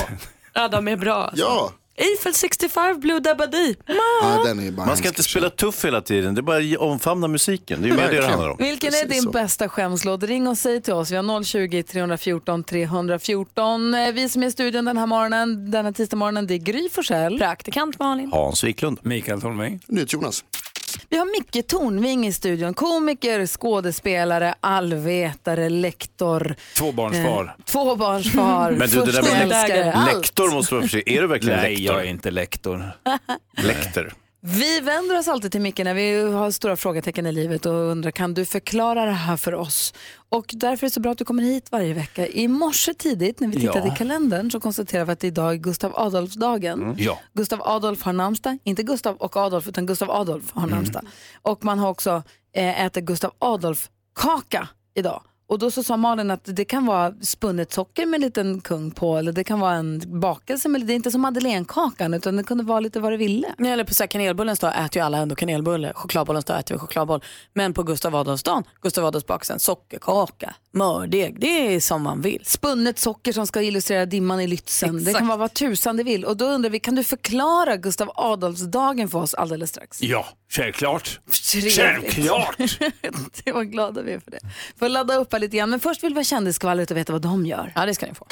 [0.54, 1.14] Ja, de är bra.
[1.24, 1.44] Alltså.
[1.44, 1.72] Ja.
[1.98, 3.76] Eiffel 65, Blue Dabadi.
[4.22, 6.76] ja, den är bara Man ska inte spela tuff hela tiden, det är bara att
[6.76, 7.82] omfamna musiken.
[7.82, 8.56] Det är ju mer det det handlar om.
[8.58, 10.22] Vilken är din bästa skämslåt?
[10.22, 11.10] Ring och säg till oss.
[11.10, 13.94] Vi har 020-314 314.
[13.94, 16.88] Eh, Vi som är i studion den här morgonen, denna tisdag morgonen, det är Gry
[16.88, 17.38] Forssell.
[17.38, 18.32] Praktikant Malin.
[18.32, 18.98] Hans Wiklund.
[19.02, 19.80] Mikael Tornving.
[19.88, 20.44] Jonas.
[21.08, 22.74] Vi har Micke Tornving i studion.
[22.74, 26.54] Komiker, skådespelare, allvetare, lektor.
[26.76, 27.44] Tvåbarnsfar.
[27.44, 31.76] Eh, tvåbarnsfar, Men du, det där med lektor måste vara för Är du verkligen Nej,
[31.76, 31.94] lektor?
[31.96, 32.92] jag är inte lektor.
[33.62, 34.12] Lektor.
[34.40, 38.10] Vi vänder oss alltid till Micke när vi har stora frågetecken i livet och undrar
[38.10, 39.94] kan du förklara det här för oss?
[40.30, 42.26] Och därför är det så bra att du kommer hit varje vecka.
[42.26, 43.94] I morse tidigt när vi tittade Ja.
[43.94, 46.82] i kalendern så konstaterade vi att idag är Gustav Adolfsdagen.
[46.82, 46.94] Mm.
[46.98, 47.18] Ja.
[47.34, 50.74] Gustav Adolf har namnsdag, inte Gustav och Adolf utan Gustav Adolf har Mm.
[50.74, 51.02] namnsdag.
[51.42, 52.22] Och man har också
[52.52, 55.22] eh, ätit Gustav Adolf-kaka idag.
[55.48, 58.90] Och då så sa Malin att det kan vara spunnet socker med en liten kung
[58.90, 62.44] på eller det kan vara en bakelse med, det är inte som madeleinekakan utan det
[62.44, 63.54] kunde vara lite vad det ville.
[63.58, 65.92] Nej, Eller på så här, kanelbullens dag äter ju alla ändå kanelbulle.
[65.94, 67.24] Chokladbollens dag äter vi chokladboll.
[67.54, 71.40] Men på Gustav Adolfsdagen, Gustav Adolfs bakelsen, sockerkaka, mördeg.
[71.40, 72.42] Det är som man vill.
[72.44, 74.92] spunnet socker som ska illustrera dimman i Lützen.
[74.92, 75.18] Det Exakt.
[75.18, 76.24] kan vara vad tusan det vill.
[76.24, 80.02] Och då undrar vi, kan du förklara Gustav Adolfsdagen för oss alldeles strax?
[80.02, 81.20] Ja, självklart.
[81.50, 81.76] Trevligt.
[81.76, 82.56] Självklart.
[83.44, 84.40] det var glada vi är för det.
[84.78, 85.70] Får ladda upp här lite grann.
[85.70, 87.72] Men först vill vi ha kändisskvallret och veta vad de gör.
[87.74, 88.26] Ja, det ska ni få.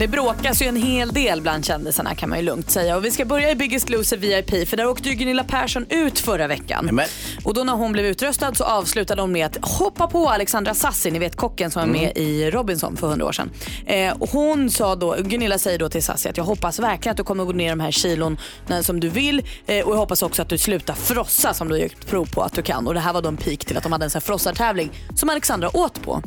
[0.00, 2.96] Det bråkas ju en hel del bland kändisarna kan man ju lugnt säga.
[2.96, 6.18] Och vi ska börja i Biggest Loser VIP för där åkte ju Gunilla Persson ut
[6.18, 6.88] förra veckan.
[6.92, 7.06] Men,
[7.44, 11.10] Och då när hon blev utröstad så avslutade hon med att hoppa på Alexandra Sassi,
[11.10, 13.50] ni vet kocken som var med i Robinson för hundra år sedan.
[13.86, 17.24] Eh, hon sa då, Gunilla säger då till Sassi att jag hoppas verkligen att du
[17.24, 18.38] kommer gå ner de här kilon
[18.82, 21.80] som du vill eh, och jag hoppas också att du slutar frossa som du har
[21.80, 22.86] gjort prov på att du kan.
[22.86, 24.90] Och det här var då en peak till att de hade en sån här frossartävling
[25.14, 26.22] som Alexandra åt på.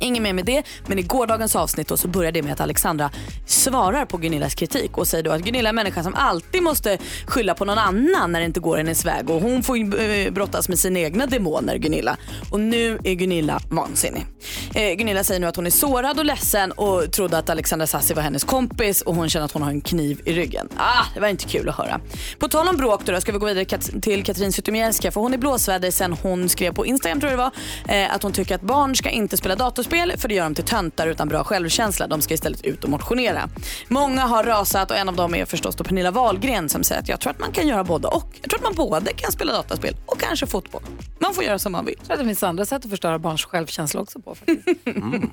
[0.00, 3.10] Inget mer med det, men i gårdagens avsnitt då så börjar det med att Alexandra
[3.46, 6.98] svarar på Gunillas kritik och säger då att Gunilla är en människa som alltid måste
[7.26, 10.68] skylla på någon annan när det inte går hennes väg och hon får eh, brottas
[10.68, 12.16] med sina egna demoner Gunilla.
[12.50, 14.26] Och nu är Gunilla vansinnig.
[14.74, 18.14] Eh, Gunilla säger nu att hon är sårad och ledsen och trodde att Alexandra Sassi
[18.14, 20.68] var hennes kompis och hon känner att hon har en kniv i ryggen.
[20.76, 22.00] Ah, det var inte kul att höra.
[22.38, 25.20] På tal om bråk då, då ska vi gå vidare kat- till Katrin Zytomierska för
[25.20, 27.50] hon är blåsväder sen hon skrev på Instagram tror jag det
[27.86, 29.54] var eh, att hon tycker att barn ska inte spela
[29.84, 32.06] datorspel för det gör dem till töntar utan bra självkänsla.
[32.06, 33.48] De ska istället ut och motionera.
[33.88, 37.08] Många har rasat och en av dem är förstås då Pernilla Wahlgren som säger att
[37.08, 38.28] jag tror att man kan göra både och.
[38.42, 40.82] Jag tror att man både kan spela dataspel och kanske fotboll.
[41.18, 41.94] Man får göra som man vill.
[41.98, 44.34] Jag tror att det finns andra sätt att förstöra barns självkänsla också på.
[44.34, 44.68] faktiskt.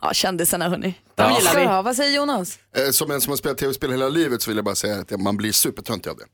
[0.00, 0.94] Ja, kändisarna hörni.
[1.14, 1.38] De Ja.
[1.38, 1.64] gillar vi.
[1.66, 1.82] ha?
[1.82, 2.58] Vad säger Jonas?
[2.76, 5.20] Eh, Som en som har spelat tv-spel hela livet så vill jag bara säga att
[5.20, 6.24] man blir supertöntig av det.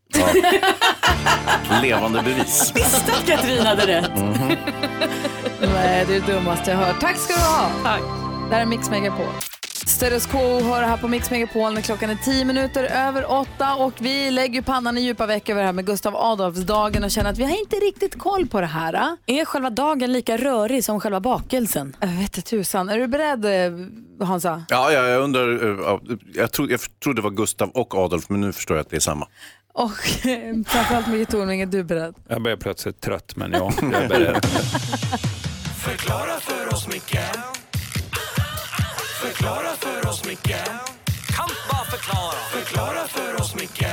[1.82, 2.72] Levande bevis.
[2.74, 4.11] Visste att Katrin hade rätt.
[5.62, 7.00] Nej, det är det dummaste jag hört.
[7.00, 7.70] Tack ska du ha.
[7.82, 8.02] Tack.
[8.48, 9.26] Det här är Mix Megapol.
[9.86, 13.92] Status Quo hör här på Mix Megapol när klockan är tio minuter över åtta och
[13.98, 17.30] vi lägger ju pannan i djupa veck över det här med Gustav Adolfsdagen och känner
[17.30, 19.16] att vi har inte riktigt koll på det här.
[19.26, 21.96] Är själva dagen lika rörig som själva bakelsen?
[22.00, 22.88] Jag vet inte tusan.
[22.88, 24.64] Är du beredd eh, Hansa?
[24.68, 26.00] Ja, ja, jag undrar, eh, ja,
[26.34, 28.96] jag, trodde, jag trodde det var Gustav och Adolf, men nu förstår jag att det
[28.96, 29.28] är samma.
[29.72, 32.14] Och eh, framförallt Micke Tornving, är du beredd?
[32.28, 34.46] Jag börjar plötsligt trött, men ja, jag är beredd.
[35.84, 37.18] Förklara för oss, Micke
[39.22, 40.56] Förklara för oss, Micke
[41.36, 43.86] Kan bara förklara Förklara för oss, Micke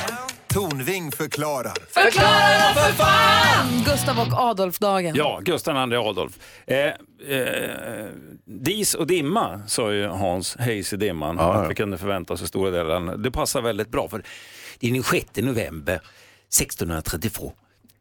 [0.47, 1.73] Tornving förklarar.
[1.89, 3.83] Förklara för fan!
[3.85, 5.15] Gustav och Adolfdagen.
[5.15, 6.39] Ja, Gustav II Adolf.
[6.67, 8.05] Eh, eh,
[8.45, 12.47] dis och dimma, sa ju Hans Hayes i dimman, att vi kunde förvänta oss i
[12.47, 13.17] stora delar.
[13.17, 14.23] Det passar väldigt bra, för
[14.79, 17.53] det är den 6 november 1632.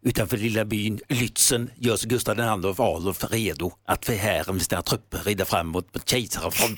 [0.07, 2.45] Utanför lilla byn Lützen görs Gustav II
[2.79, 6.77] Adolf redo att för hären med sina trupper rida fram mot kejsaren.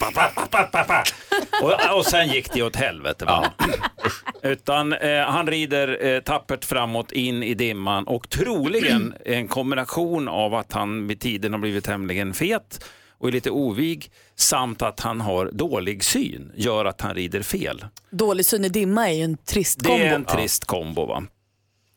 [1.62, 3.24] och, och sen gick det åt helvete.
[3.24, 3.52] Va?
[4.42, 10.54] Utan eh, han rider eh, tappert framåt in i dimman och troligen en kombination av
[10.54, 12.84] att han med tiden har blivit tämligen fet
[13.18, 17.84] och är lite ovig samt att han har dålig syn gör att han rider fel.
[18.10, 19.98] Dålig syn i dimma är ju en trist kombo.
[19.98, 21.06] Det är en trist kombo.
[21.06, 21.22] Va?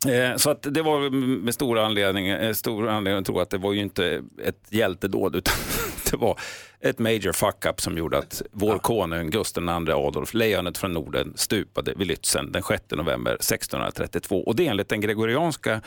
[0.08, 1.10] Eh, Så att det var
[1.44, 5.36] med stor anledning, eh, stor anledning att tro att det var ju inte ett hjältedåd
[5.36, 5.54] utan
[6.12, 6.40] det var
[6.80, 11.94] ett major fuck-up som gjorde att vår konung Gustav II Adolf, lejonet från Norden, stupade
[11.98, 14.44] vid Lützen den 6 november 1632.
[14.44, 15.82] Och det är enligt den gregorianska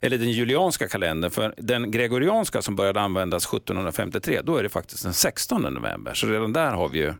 [0.00, 5.02] eller den julianska kalendern, för den gregorianska som började användas 1753, då är det faktiskt
[5.02, 6.14] den 16 november.
[6.14, 7.14] Så redan där har vi ju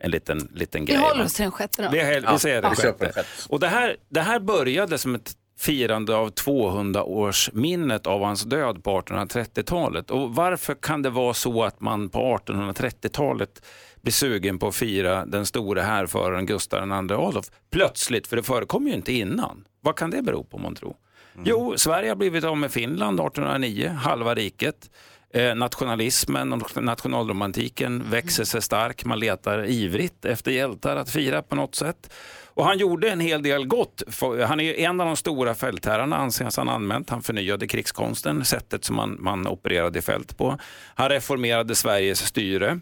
[0.00, 0.96] en liten, liten Vi grej.
[1.02, 1.24] håller va?
[1.24, 1.88] oss till den sjätte då.
[1.90, 2.82] Vi, vi säger den Ja.
[2.82, 3.24] sjätte.
[3.48, 9.00] Och det här, det här började som ett firande av 200-årsminnet av hans död på
[9.00, 10.10] 1830-talet.
[10.10, 13.62] Och varför kan det vara så att man på 1830-talet
[14.02, 18.86] blir sugen på att fira den stora härföraren Gustav II Adolf plötsligt, för det förekom
[18.86, 19.64] ju inte innan.
[19.80, 20.96] Vad kan det bero på man tror?
[21.44, 24.90] Jo, Sverige har blivit av med Finland 1809, halva riket.
[25.34, 29.04] Eh, nationalismen och nationalromantiken växer sig stark.
[29.04, 32.12] Man letar ivrigt efter hjältar att fira på något sätt.
[32.44, 34.02] Och han gjorde en hel del gott.
[34.46, 37.10] Han är en av de stora fältherrarna anses han använt.
[37.10, 40.58] Han förnyade krigskonsten, sättet som man, man opererade i fält på.
[40.94, 42.80] Han reformerade Sveriges styre.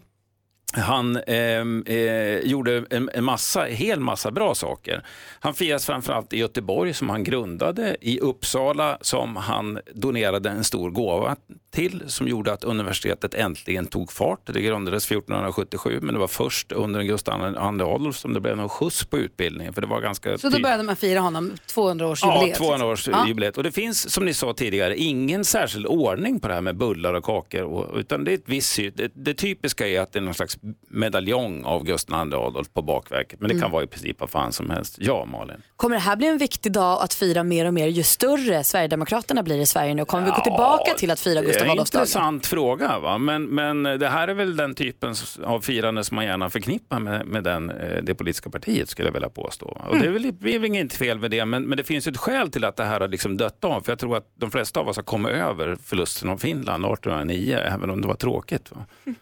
[0.77, 5.03] Han ehm, eh, gjorde en, en massa, hel massa bra saker.
[5.39, 10.89] Han firas framförallt i Göteborg som han grundade, i Uppsala som han donerade en stor
[10.89, 11.35] gåva
[11.71, 14.39] till som gjorde att universitetet äntligen tog fart.
[14.45, 18.69] Det grundades 1477 men det var först under Gustav II Adolf som det blev någon
[18.69, 19.73] skjuts på utbildningen.
[19.73, 22.17] För det var ganska Så då började man fira honom 200-årsjubileet.
[22.21, 22.65] Ja, liksom.
[22.65, 23.27] 200 års Ja.
[23.27, 23.57] jubileet.
[23.57, 27.13] Och det finns, som ni sa tidigare, ingen särskild ordning på det här med bullar
[27.13, 27.61] och kakor.
[27.61, 30.57] Och, utan det är ett visst det, det typiska är att det är någon slags
[30.89, 33.39] medaljong av Gustav II Adolf på bakverket.
[33.39, 33.71] Men det kan Mm.
[33.71, 34.95] vara i princip vad fan som helst.
[34.99, 35.57] Ja, Malin.
[35.75, 39.43] Kommer det här bli en viktig dag att fira mer och mer ju större Sverigedemokraterna
[39.43, 40.05] blir i Sverige nu?
[40.05, 42.01] Kommer vi gå Ja, tillbaka till att fira Det Gustav är en Adolfsdagen?
[42.03, 42.99] intressant fråga.
[42.99, 43.17] Va?
[43.17, 47.25] Men, men det här är väl den typen av firande som man gärna förknippar med,
[47.25, 49.65] med den, eh, det politiska partiet skulle jag vilja påstå.
[49.65, 49.99] Och Mm.
[50.01, 52.17] det är väl det är väl inget fel med det, men, men det finns ett
[52.17, 53.81] skäl till att det här har liksom dött av.
[53.81, 57.57] För jag tror att de flesta av oss har kommit över förlusten av Finland 1809,
[57.57, 58.71] även om det var tråkigt.
[58.71, 58.85] Va?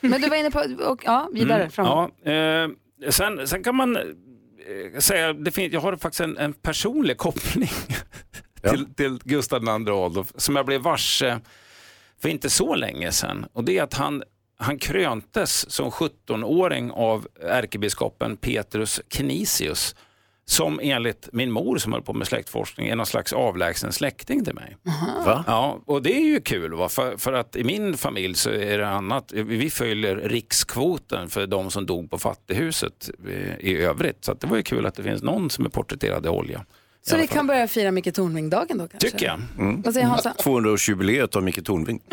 [0.00, 2.10] Men du var inne på, och, ja, vidare Mm, framåt.
[2.22, 2.68] Ja, eh,
[3.10, 7.70] sen, sen kan man eh, säga, det finns, jag har faktiskt en, en personlig koppling
[8.70, 11.40] till, till Gustav II Adolf som jag blev varse
[12.22, 13.46] för inte så länge sedan.
[13.52, 14.22] Och det är att han,
[14.58, 19.94] han kröntes som 17-åring av ärkebiskopen Petrus Canisius
[20.48, 24.54] som enligt min mor som höll på med släktforskning är någon slags avlägsen släkting till
[24.54, 24.76] mig.
[25.46, 26.88] Ja, och det är ju kul va?
[26.88, 29.32] För, för att i min familj så är det annat.
[29.32, 34.24] Vi följer rikskvoten för de som dog på fattighuset eh, i övrigt.
[34.24, 36.64] Så det var ju kul att det finns någon som är porträtterad i olja.
[37.08, 39.10] Så vi kan börja fira Micke Tornving-dagen då kanske?
[39.10, 39.40] Tycker jag.
[39.84, 40.34] Vad säger Hansa?
[40.38, 42.00] 200-årsjubileet av Micke Tornving.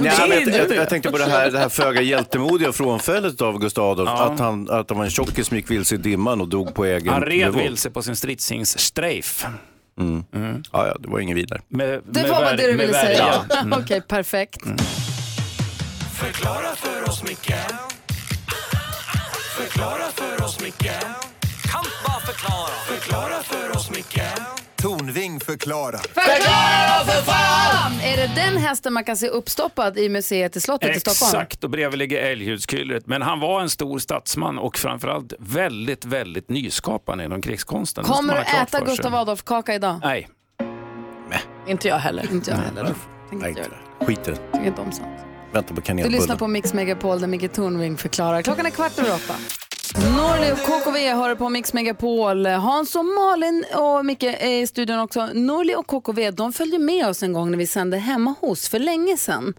[0.00, 3.84] Nej, jag, jag, jag tänkte på det här, det här föga hjältemodiga frånfället av Gustav
[3.90, 4.10] Adolf.
[4.12, 4.32] Ja.
[4.32, 6.84] Att, han, att han var en tjockis som gick vilse i dimman och dog på
[6.84, 7.62] egen Han red bevåg.
[7.62, 9.46] vilse på sin stridshingsstreif.
[10.00, 10.24] Mm.
[10.72, 11.60] Ja, ja, det var inget vidare.
[11.68, 13.24] Med, Det med var vad vär- det du ville säga.
[13.24, 13.44] värja.
[13.62, 13.78] Mm.
[13.82, 14.58] Okej, perfekt.
[16.14, 17.52] Förklara för oss, Micke
[19.56, 21.25] Förklara för oss, Micke bara
[22.50, 24.20] förklara Förklara för oss, Micke
[24.76, 25.98] Tornving förklarar.
[25.98, 27.92] Förklara för fan!
[28.02, 31.28] Är det den hästen man kan se uppstoppad i museet i slottet i Stockholm?
[31.42, 33.06] Exakt, och bredvid ligger älghudskyllret.
[33.06, 38.04] Men han var en stor statsman och framförallt väldigt, väldigt nyskapande inom krigskonsten.
[38.04, 38.80] Kommer du äta.
[38.80, 40.00] Gustav Adolf-kaka idag?
[40.02, 40.28] Nej.
[41.68, 42.32] Inte jag heller.
[42.32, 42.94] Inte jag heller.
[43.32, 43.70] Nej, inte.
[44.00, 44.66] Skit i det.
[44.66, 45.08] Inte om sånt.
[45.52, 46.18] väntar på Du kanelbullen.
[46.20, 48.42] lyssnar på Mix Megapol där Micke Tornving förklarar.
[48.42, 49.34] Klockan är kvart över åtta.
[50.04, 52.46] Norli och KKV hör på Mix Megapol.
[52.46, 55.26] Hans och Malin och Micke är i studion också.
[55.34, 58.78] Norli och KKV de följde med oss en gång när vi sände hemma hos för
[58.78, 59.54] länge sedan.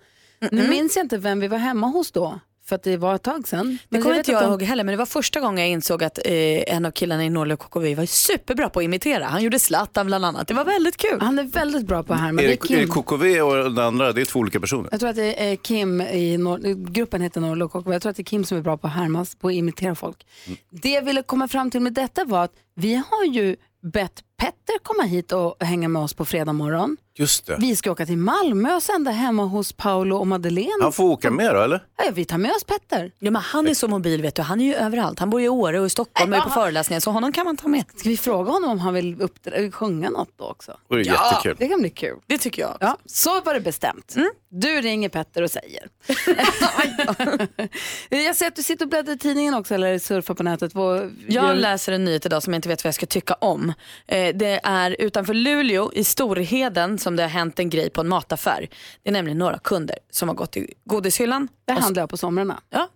[0.51, 3.23] Nu minns jag inte vem vi var hemma hos då, för att det var ett
[3.23, 3.77] tag sedan.
[3.89, 6.17] Det kommer inte jag de- ihåg heller men det var första gången jag insåg att
[6.25, 6.33] eh,
[6.75, 9.25] en av killarna i Norli och KKV var superbra på att imitera.
[9.25, 10.47] Han gjorde Zlatan bland annat.
[10.47, 11.21] Det var väldigt kul.
[11.21, 12.41] Han är väldigt bra på att härma.
[12.41, 12.87] Är Det är det.
[12.87, 14.11] KKV och den andra?
[14.13, 14.87] Det är två olika personer.
[14.91, 17.93] Jag tror att det är Kim i Nor- gruppen heter Norli och KKV.
[17.93, 19.95] Jag tror att det är Kim som är bra på att härmas, på att imitera
[19.95, 20.25] folk.
[20.69, 23.55] Det jag ville komma fram till med detta var att vi har ju
[23.93, 26.97] bett Petter komma hit och hänga med oss på fredag morgon.
[27.19, 27.57] Just det.
[27.59, 30.71] Vi ska åka till Malmö och sända hemma hos Paolo och Madeleine.
[30.81, 31.83] Han får åka med då, eller?
[31.97, 33.11] Ja, vi tar med oss Petter.
[33.19, 34.41] Ja, men han är så mobil vet du.
[34.41, 35.19] Han är ju överallt.
[35.19, 37.57] Han bor i Åre och i Stockholm och är på föreläsningar så honom kan man
[37.57, 37.83] ta med.
[37.95, 40.77] Ska vi fråga honom om han vill uppdra- sjunga något då också?
[40.89, 41.55] Det är jättekul.
[41.59, 42.17] Det kan bli kul.
[42.27, 42.77] Det tycker jag.
[42.79, 44.15] Ja, så var det bestämt.
[44.49, 45.87] Du ringer Petter och säger.
[48.25, 50.75] jag ser att du sitter och bläddrar i tidningen också eller surfar på nätet.
[50.75, 53.33] Vad Jag gör- läser en nyhet idag som jag inte vet vad jag ska tycka
[53.33, 53.73] om.
[54.07, 58.07] Eh, det är utanför Luleå i Storheden som det har hänt en grej på en
[58.07, 58.67] mataffär.
[59.03, 61.47] Det är nämligen några kunder som har gått i godishyllan.
[61.65, 62.61] Där och- handlar jag på somrarna.
[62.69, 62.89] Ja.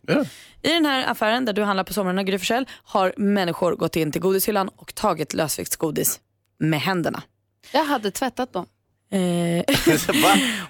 [0.62, 4.12] I den här affären där du handlar på somrarna Gry Forssell, har människor gått in
[4.12, 6.20] till godishyllan och tagit lösviktsgodis
[6.60, 7.24] med händerna.
[7.72, 8.66] Jag hade tvättat dem.
[9.12, 9.20] Eh,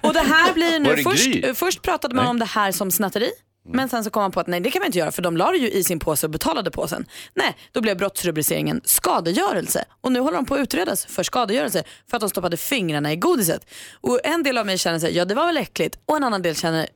[0.00, 2.30] och det här blir nu, det först, först pratade man Nej.
[2.30, 3.30] om det här som snatteri.
[3.68, 5.36] Men sen så kom man på att nej det kan man inte göra för de
[5.36, 7.06] la det ju i sin påse och betalade påsen.
[7.34, 12.16] Nej, då blev brottsrubriceringen skadegörelse och nu håller de på att utredas för skadegörelse för
[12.16, 13.66] att de stoppade fingrarna i godiset.
[14.00, 16.42] Och en del av mig känner sig, ja det var väl äckligt och en annan
[16.42, 16.88] del känner, "Äh,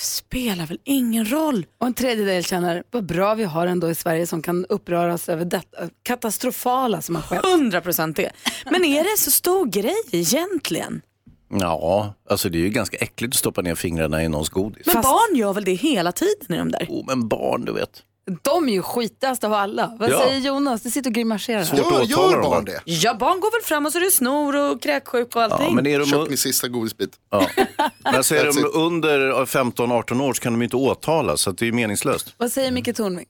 [0.00, 1.66] spelar väl ingen roll.
[1.80, 5.44] Och en tredjedel känner, vad bra vi har ändå i Sverige som kan uppröras över
[5.44, 7.44] detta katastrofala som har skett.
[7.44, 8.30] 100% det.
[8.64, 11.02] Men är det så stor grej egentligen?
[11.50, 14.86] Ja, alltså det är ju ganska äckligt att stoppa ner fingrarna i någons godis.
[14.86, 16.86] Men barn gör väl det hela tiden i de där?
[16.88, 18.02] Oh, men barn, du vet.
[18.42, 19.96] De är ju skitigast av alla.
[19.98, 20.18] Vad Ja.
[20.20, 20.82] säger Jonas?
[20.82, 21.64] Du sitter och grimaserar.
[21.64, 22.80] Svårt åtala gör barn det?
[22.84, 25.66] Ja, barn går väl fram och så är det snor och kräksjuk och allting.
[25.66, 27.10] Ja, men är de, Köpt min sista godisbit.
[27.30, 27.46] ja.
[28.04, 31.58] men alltså är de under 15-18 år så kan de ju inte åtalas, så att
[31.58, 32.34] det är meningslöst.
[32.36, 33.26] Vad säger Micke Tornving?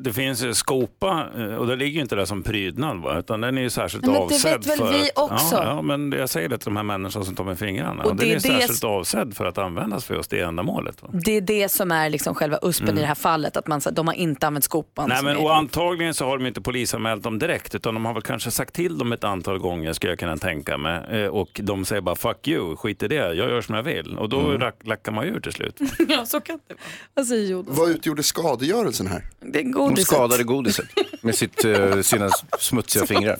[0.00, 3.18] Det finns ju skopa eh, och det ligger ju inte där som prydnad va?
[3.18, 5.54] utan den är ju särskilt Men det avsedd vet väl för vi att, också?
[5.56, 8.02] Ja, ja, men jag säger det till de här människorna som tar med fingrarna.
[8.02, 11.02] Och Och det den är det- särskilt avsedd för att användas för just det ändamålet.
[11.02, 11.08] Va?
[11.12, 12.98] Det är det som är liksom själva uspen Mm.
[12.98, 15.08] i det här fallet, att man, de har inte använt skopan.
[15.08, 18.04] Nej, som men, är- och antagligen så har de inte polisanmält dem direkt utan de
[18.04, 21.20] har väl kanske sagt till dem ett antal gånger skulle jag kunna tänka mig.
[21.22, 24.18] Eh, Och de säger bara fuck you, skit i det, jag gör som jag vill.
[24.18, 24.72] Och då mm.
[24.84, 25.78] lackar man ju ur till slut.
[26.08, 26.80] ja, så kan det vara.
[27.14, 27.78] Vad säger Jonas?
[27.78, 29.22] Vad utgjorde skadegörelsen här?
[29.40, 30.06] Det godiset.
[30.06, 30.86] skadade godiset
[31.20, 33.38] med sitt, eh, sina smutsiga fingrar.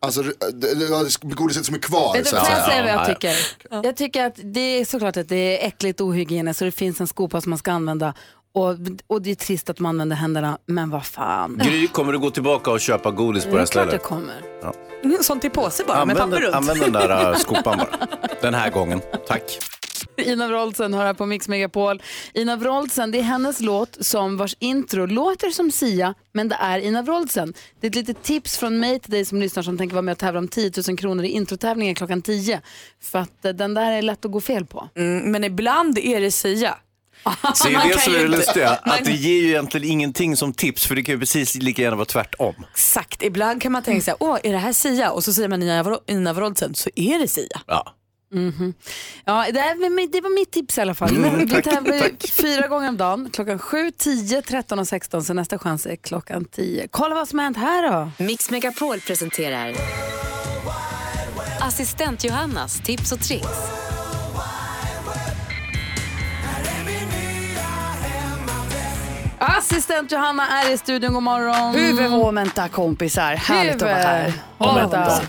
[0.00, 0.22] Alltså
[1.22, 2.12] godiset som är kvar.
[2.14, 2.66] Vet du, så jag säga.
[2.66, 3.14] vad jag ja, ja.
[3.14, 3.36] tycker?
[3.70, 7.00] Jag tycker att det är såklart att det är äckligt och ohygieniskt och det finns
[7.00, 8.14] en skopa som man ska använda.
[8.54, 8.76] Och,
[9.06, 11.58] och det är trist att man använder händerna, men vad fan.
[11.64, 13.90] Gry, kommer du gå tillbaka och köpa godis på det Det här är klart det
[13.90, 14.02] stället?
[14.02, 14.34] kommer.
[15.04, 16.54] Mm, Sånt i påse bara med Använd, papper den- runt.
[16.54, 18.06] använd den där uh, skopan bara.
[18.40, 19.00] Den här gången.
[19.26, 19.58] Tack.
[20.32, 22.02] Ina Wroldsen hör här på Mix Megapol.
[22.34, 26.78] Ina Wroldsen, det är hennes låt som vars intro låter som Sia, men det är
[26.78, 27.54] Ina Wroldsen.
[27.80, 30.12] Det är ett litet tips från mig till dig som lyssnar som tänker vara med
[30.12, 32.60] och tävla om 10 000 kronor i introtävlingen klockan 10.
[33.02, 34.88] För att eh, den där är lätt att gå fel på.
[34.96, 36.74] Mm, men ibland är det Sia.
[37.54, 39.48] Så det Man är det kan som är det inte- lustiga, att det ger ju
[39.48, 42.54] egentligen ingenting som tips för det kan ju precis lika gärna vara tvärtom.
[42.72, 45.10] Exakt, ibland kan man tänka sig, åh är det här Sia?
[45.10, 45.62] Och så säger man
[46.06, 47.60] Ina Wroldsen, så är det Sia.
[47.66, 47.94] Ja.
[48.34, 48.74] Mhm.
[49.24, 51.16] Ja, det, är, det var mitt tips i alla fall.
[51.16, 52.30] Mm, tack, tack.
[52.40, 55.22] fyra gånger om dagen, klockan 7, 10, 13 och 16.
[55.24, 56.88] Så nästa chans är klockan 10.
[56.90, 58.24] Kolla vad som har hänt här då.
[58.24, 59.74] Mix Megapol presenterar
[61.60, 63.48] Assistent Johannas tips och tricks.
[69.38, 71.74] Assistent Johanna är i studion, god morgon.
[71.74, 74.32] Huvudvåmenta kompisar, härligt att vara här.
[74.58, 75.20] Huvudvåmenta.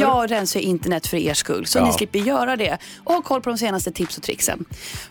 [0.00, 1.86] Jag rensar internet för er skull så Ja.
[1.86, 4.64] ni slipper göra det och ha koll på de senaste tips och tricksen.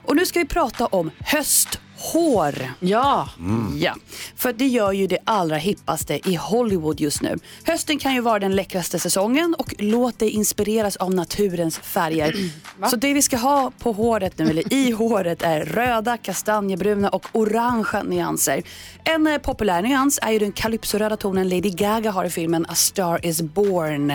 [0.05, 2.73] Och nu ska vi prata om hösthår.
[2.79, 3.29] Ja.
[3.75, 3.95] Ja,
[4.35, 7.35] för det gör ju det allra hippaste i Hollywood just nu.
[7.63, 12.33] Hösten kan ju vara den läckraste säsongen och låt dig inspireras av naturens färger.
[12.89, 17.27] Så det vi ska ha på håret nu, eller i håret, är röda, kastanjebruna och
[17.31, 18.61] orangea nyanser.
[19.03, 22.75] En eh, populär nyans är ju den calypsoröda tonen Lady Gaga har i filmen A
[22.75, 24.13] Star Is Born.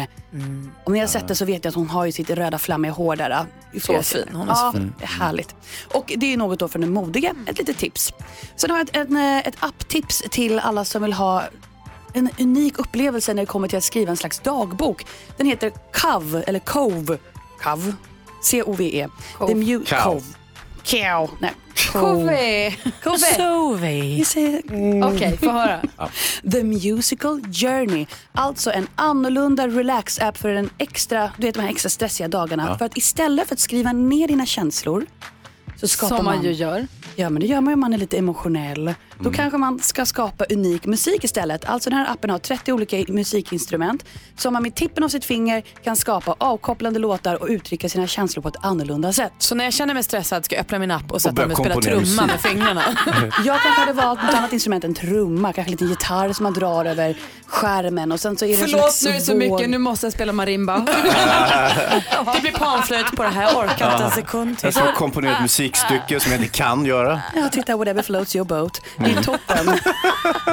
[0.85, 2.93] Om ni har sett det så vet ni att hon har ju sitt röda flammiga
[2.93, 3.31] hår där.
[3.31, 4.95] äh, Så fin, hon är så ja, fin.
[4.99, 5.55] det är härligt.
[5.95, 8.13] Och det är något då för den modiga, ett litet tips.
[8.57, 11.43] Sen har jag ett, en, eh, ett apptips till alla som vill ha
[12.15, 15.07] en unik upplevelse när det kommer till att skriva en slags dagbok.
[15.37, 17.19] Den heter Cove, eller Cove.
[17.63, 17.95] Cove.
[18.45, 19.09] C-O-V-E.
[19.39, 20.23] The Mu- Cove.
[20.85, 21.31] Cow.
[21.39, 21.53] Nej.
[21.93, 22.75] Kove.
[23.37, 24.25] Sove.
[25.05, 25.81] Okej, få höra.
[26.53, 28.07] The Musical Journey.
[28.33, 32.67] Alltså en annorlunda relax-app för den extra, du vet de här extra stressiga dagarna.
[32.69, 32.79] Ja.
[32.79, 35.07] För att istället för att skriva ner dina känslor
[35.77, 36.87] så skapar Som man man ju gör.
[37.17, 38.95] Ja men det gör man ju om man är lite emotionell.
[39.19, 41.65] Då kanske man ska skapa unik musik istället.
[41.65, 44.05] Alltså den här appen har 30 olika musikinstrument
[44.37, 48.43] som man med tippen av sitt finger kan skapa avkopplande låtar och uttrycka sina känslor
[48.43, 49.33] på ett annorlunda sätt.
[49.39, 51.59] Så när jag känner mig stressad ska jag öppna min app och sätta mig och
[51.59, 52.83] spela trumma med fingrarna.
[53.45, 56.53] Jag kanske hade valt något annat instrument än trumma, kanske en liten gitarr som man
[56.53, 59.71] drar över skärmen och sen så är det Förlåt, nu är det så mycket.
[59.71, 60.79] Nu måste jag spela marimba.
[62.35, 64.67] det blir panflöjt på det här, jag orkar inte en sekund till.
[64.67, 67.21] Jag ska komponera ett musikstycke som jag inte kan göra.
[67.35, 68.83] Ja, titta whatever floats your boat.
[69.03, 69.79] Det är toppen.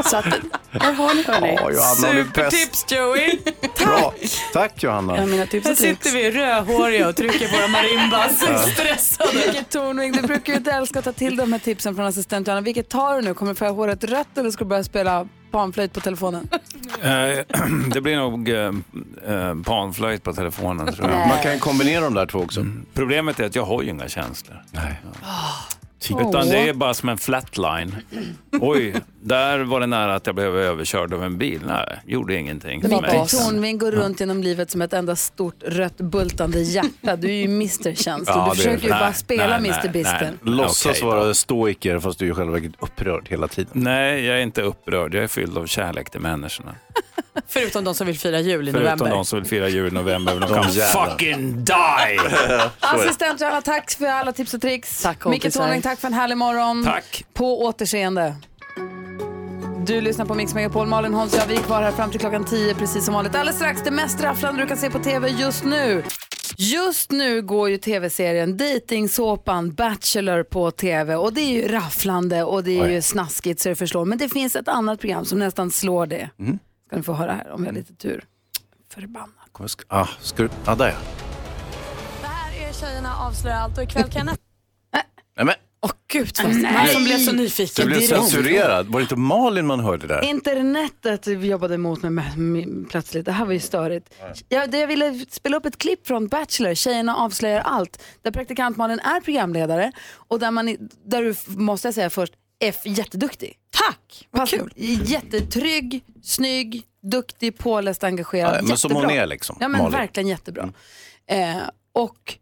[0.04, 0.26] Så att,
[0.72, 1.56] där har ni hörni.
[1.60, 2.36] Ja, Johanna, du är bäst.
[2.36, 3.38] Supertips Joey.
[3.86, 4.14] Bra.
[4.54, 5.18] Tack Johanna.
[5.18, 6.04] Ja, mina tips Här och tricks.
[6.04, 8.72] sitter vi rödhåriga och trycker våra marimbas.
[8.74, 9.30] Stressade.
[9.45, 12.47] Vilket Tornving, du brukar ju inte älska att ta till de här tipsen från assistent
[12.47, 12.62] Johanna.
[12.62, 13.34] Vilket tar du nu?
[13.34, 16.50] Kommer du få håret rött eller ska du börja spela panflöjt på telefonen?
[17.02, 17.10] Eh,
[17.93, 18.72] det blir nog eh,
[19.28, 21.28] eh, panflöjt på telefonen tror jag.
[21.28, 22.66] Man kan kombinera de där två också.
[22.93, 24.64] Problemet är att jag har ju inga känslor.
[24.72, 25.02] Nej.
[26.10, 27.95] Utan det är bara som en flatline.
[28.62, 31.62] Oj, där var det nära att jag blev överkörd av en bil.
[31.68, 32.82] Nej, gjorde ingenting.
[32.82, 37.16] Micke Tornving går runt genom livet som ett enda stort rött bultande hjärta.
[37.16, 38.38] Du är ju Mr Känslor.
[38.38, 40.34] Ja, du det- försöker ju nej, bara spela nej, Mr nej, Bister.
[40.41, 43.72] Låtsas vara stoiker fast du är själva upprörd hela tiden.
[43.74, 45.16] Nej, jag är inte upprörd.
[45.16, 46.76] Jag är fylld av kärlek till människorna.
[47.47, 49.10] Förutom de som vill fira jul i Förutom november.
[49.10, 50.39] de som vill fira jul i november.
[50.39, 52.20] De, kan fucking die!
[52.80, 55.02] Assistent Johanna, tack för alla tips och tricks.
[55.04, 55.62] Tack, Micke kompisar.
[55.62, 56.83] Tornving, tack för en härlig morgon.
[56.83, 57.25] Tack.
[57.33, 58.35] På återseende.
[59.85, 60.87] Du lyssnar på Mix Megapol.
[60.87, 63.35] Malin Holmström, vi är kvar här fram till klockan 10 precis som vanligt.
[63.35, 66.03] Alldeles strax det mest rafflande du kan se på tv just nu.
[66.57, 72.63] Just nu går ju tv-serien Datingsåpan Bachelor på tv och det är ju rafflande och
[72.63, 73.01] det är ju Oj.
[73.01, 74.05] snaskigt så det förslår.
[74.05, 76.29] Men det finns ett annat program som nästan slår det.
[76.39, 76.59] Mm.
[76.87, 78.23] Ska ni få höra här om jag har lite tur.
[78.93, 79.29] Förbannat.
[79.51, 80.49] Kommer jag sk- Ah, ska du...
[80.65, 80.95] Ah, där ja.
[82.21, 84.37] Det här är Tjejerna avslöjar allt och ikväll kan jag
[85.37, 87.86] Nej, men, Åh gud, vad man som blev så du nyfiken.
[87.88, 88.13] blev direkt.
[88.21, 88.88] censurerad.
[88.88, 90.23] Var det inte Malin man hörde där?
[90.23, 93.25] Internetet jobbade emot mig med, med, plötsligt.
[93.25, 94.13] Det här var ju störigt.
[94.49, 98.77] Jag, det jag ville spela upp ett klipp från Bachelor, Tjejerna avslöjar allt, där praktikant
[98.77, 102.82] Malin är programledare och där, man, i- där du, måste jag säga först, är f-
[102.86, 103.55] jätteduktig.
[103.69, 104.73] Tack, vad kul.
[104.75, 108.55] Jättetrygg, snygg, duktig, påläst, engagerad.
[108.57, 109.09] Ja, men som Jättebra.
[109.09, 109.99] hon är liksom, Ja men Malin.
[109.99, 110.73] verkligen jättebra.
[111.27, 111.57] Eh,
[111.93, 112.36] och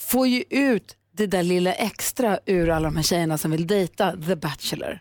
[0.00, 4.16] får ju ut det där lilla extra ur alla de här tjejerna som vill dejta
[4.26, 5.00] The Bachelor.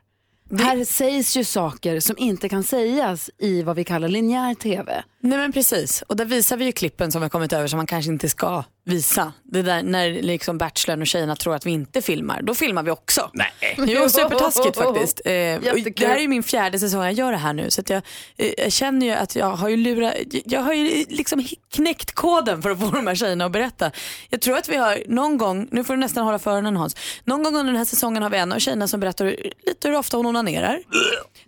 [0.59, 5.03] Här sägs ju saker som inte kan sägas i vad vi kallar linjär tv.
[5.25, 7.77] Nej men precis, och där visar vi ju klippen som vi har kommit över som
[7.77, 9.33] man kanske inte ska visa.
[9.43, 12.91] Det där när liksom Bachelorn och tjejerna tror att vi inte filmar, då filmar vi
[12.91, 13.29] också.
[13.33, 13.75] Nej.
[13.77, 15.21] Jo, supertaskigt faktiskt.
[15.25, 18.01] Eh, det här är ju min fjärde säsong jag gör det här nu så jag,
[18.37, 20.13] eh, jag känner ju att jag har ju lurat,
[20.45, 23.91] jag har ju liksom knäckt koden för att få de här tjejerna att berätta.
[24.29, 26.95] Jag tror att vi har någon gång, nu får du nästan hålla för öronen Hans,
[27.23, 29.25] någon gång under den här säsongen har vi en av tjejerna som berättar
[29.67, 30.79] lite hur ofta hon onanerar.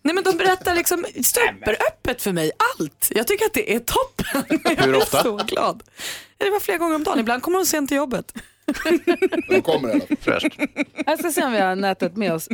[0.02, 3.12] Nej men de berättar liksom superöppet för mig allt.
[3.16, 4.60] Jag tycker att det är toppen.
[4.78, 5.18] Hur ofta?
[5.18, 5.84] Jag är så glad.
[6.38, 8.34] Det var flera gånger om dagen, ibland kommer hon sent till jobbet.
[9.50, 10.18] De kommer i alla fall.
[10.22, 10.60] Fräscht.
[11.06, 12.48] Jag ska se om vi har nätet med oss.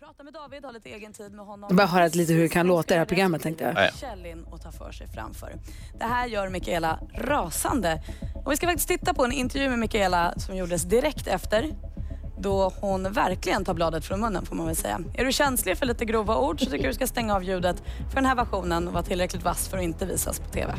[0.00, 1.76] Prata med David, ha lite egen tid med honom.
[1.76, 3.74] Bara höra lite hur det kan låta i det här programmet tänkte jag.
[3.74, 3.90] Ja, ja.
[4.00, 5.52] Kjell in och ta för sig framför.
[5.98, 8.02] Det här gör Mikaela rasande.
[8.44, 11.70] Och vi ska faktiskt titta på en intervju med Mikaela som gjordes direkt efter.
[12.38, 15.00] Då hon verkligen tar bladet från munnen får man väl säga.
[15.14, 17.82] Är du känslig för lite grova ord så tycker jag du ska stänga av ljudet
[18.08, 20.74] för den här versionen och vara tillräckligt vass för att inte visas på TV.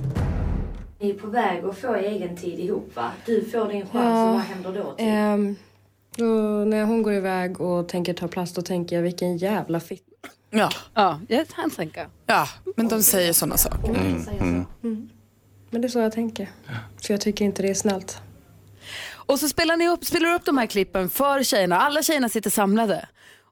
[1.00, 3.12] Ni är på väg att få egen tid ihop va?
[3.26, 4.92] Du får din chans Ja, och vad händer då?
[4.92, 4.96] Typ?
[5.00, 5.56] Ehm,
[6.18, 6.26] då
[6.66, 10.04] när hon går iväg och tänker ta plats då tänker jag vilken jävla fitt.
[10.50, 10.70] Ja.
[10.94, 12.08] Ja, jag kan tänka.
[12.26, 13.90] Ja, men de säger sådana saker.
[13.90, 15.10] Mm.
[15.70, 16.50] Men det är så jag tänker.
[17.02, 18.22] För jag tycker inte det är snällt.
[19.26, 21.80] Och så spelar ni upp, spelar upp de här klippen för tjejerna.
[21.80, 23.08] Alla tjejerna sitter samlade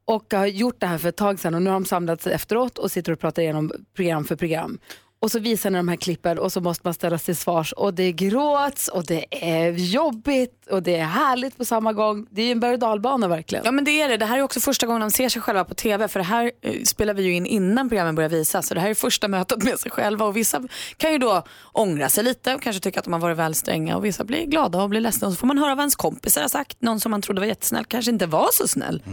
[0.05, 2.77] och har gjort det här för ett tag sedan och nu har de samlats efteråt
[2.77, 4.79] och sitter och pratar igenom program för program.
[5.21, 7.93] Och så visar ni de här klippen och så måste man ställas till svars och
[7.93, 12.27] det gråts och det är jobbigt och det är härligt på samma gång.
[12.29, 13.65] Det är ju en berg och dalbana verkligen.
[13.65, 14.17] Ja men det är det.
[14.17, 16.07] Det här är också första gången de ser sig själva på TV.
[16.07, 18.67] För det här eh, spelar vi ju in innan programmen börjar visas.
[18.67, 20.25] Så det här är första mötet med sig själva.
[20.25, 20.61] Och vissa
[20.97, 23.97] kan ju då ångra sig lite och kanske tycka att de har varit väl stränga.
[23.97, 25.27] Och vissa blir glada och blir ledsna.
[25.27, 26.81] Och så får man höra vad ens kompisar har sagt.
[26.81, 29.03] Någon som man trodde var jättesnäll kanske inte var så snäll.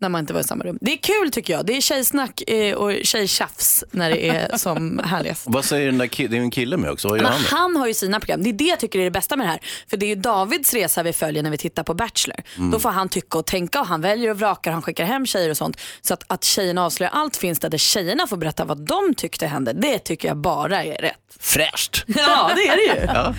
[0.00, 0.78] När man inte var i samma rum.
[0.80, 1.66] Det är kul tycker jag.
[1.66, 5.42] Det är tjejsnack eh, och tjejtjafs när det är som härligast.
[5.46, 6.30] Vad säger den där killen?
[6.30, 7.08] Det är ju en kille med också.
[7.08, 8.42] Vad gör han han har ju sina program.
[8.42, 9.60] Det är det jag tycker är det bästa med det här.
[9.90, 12.40] För det är ju Davids resa vi följer när vi tittar på Bachelor.
[12.58, 12.70] Mm.
[12.70, 15.50] Då får han tycka och tänka och han väljer och vrakar, han skickar hem tjejer
[15.50, 15.80] och sånt.
[16.00, 19.46] Så att, att tjejerna avslöjar allt finns där, där tjejerna får berätta vad de tyckte
[19.46, 19.72] hände.
[19.72, 21.16] Det tycker jag bara är rätt.
[21.40, 22.04] Fräscht!
[22.20, 23.06] Ja, det är det ju.
[23.06, 23.34] Ja.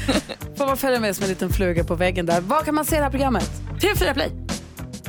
[0.57, 2.41] Får man följa med som en liten fluga på väggen där.
[2.41, 3.51] Var kan man se det här programmet?
[3.80, 4.32] TV4 Play.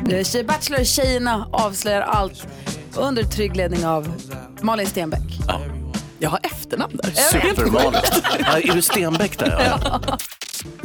[0.01, 2.47] Det är Tjej- Bachelor, tjejerna avslöjar allt
[2.97, 4.13] under trygg ledning av
[4.61, 5.39] Malin Stenbeck.
[6.19, 7.11] Jag har efternamn där.
[7.11, 8.01] Supermalin.
[8.39, 9.65] Ja, är du Stenbeck där?
[9.85, 10.01] Ja.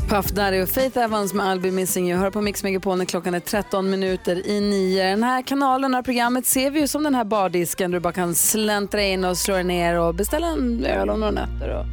[0.10, 2.20] Puff Daddy och Faith Evans med I'll be missing you.
[2.20, 5.04] Hör på Mix Megapol när klockan är 13 minuter i nio.
[5.10, 8.02] Den här kanalen, det här programmet ser vi ju som den här bardisken där du
[8.04, 11.86] bara kan släntra in och slå ner och beställa en öl och några nötter och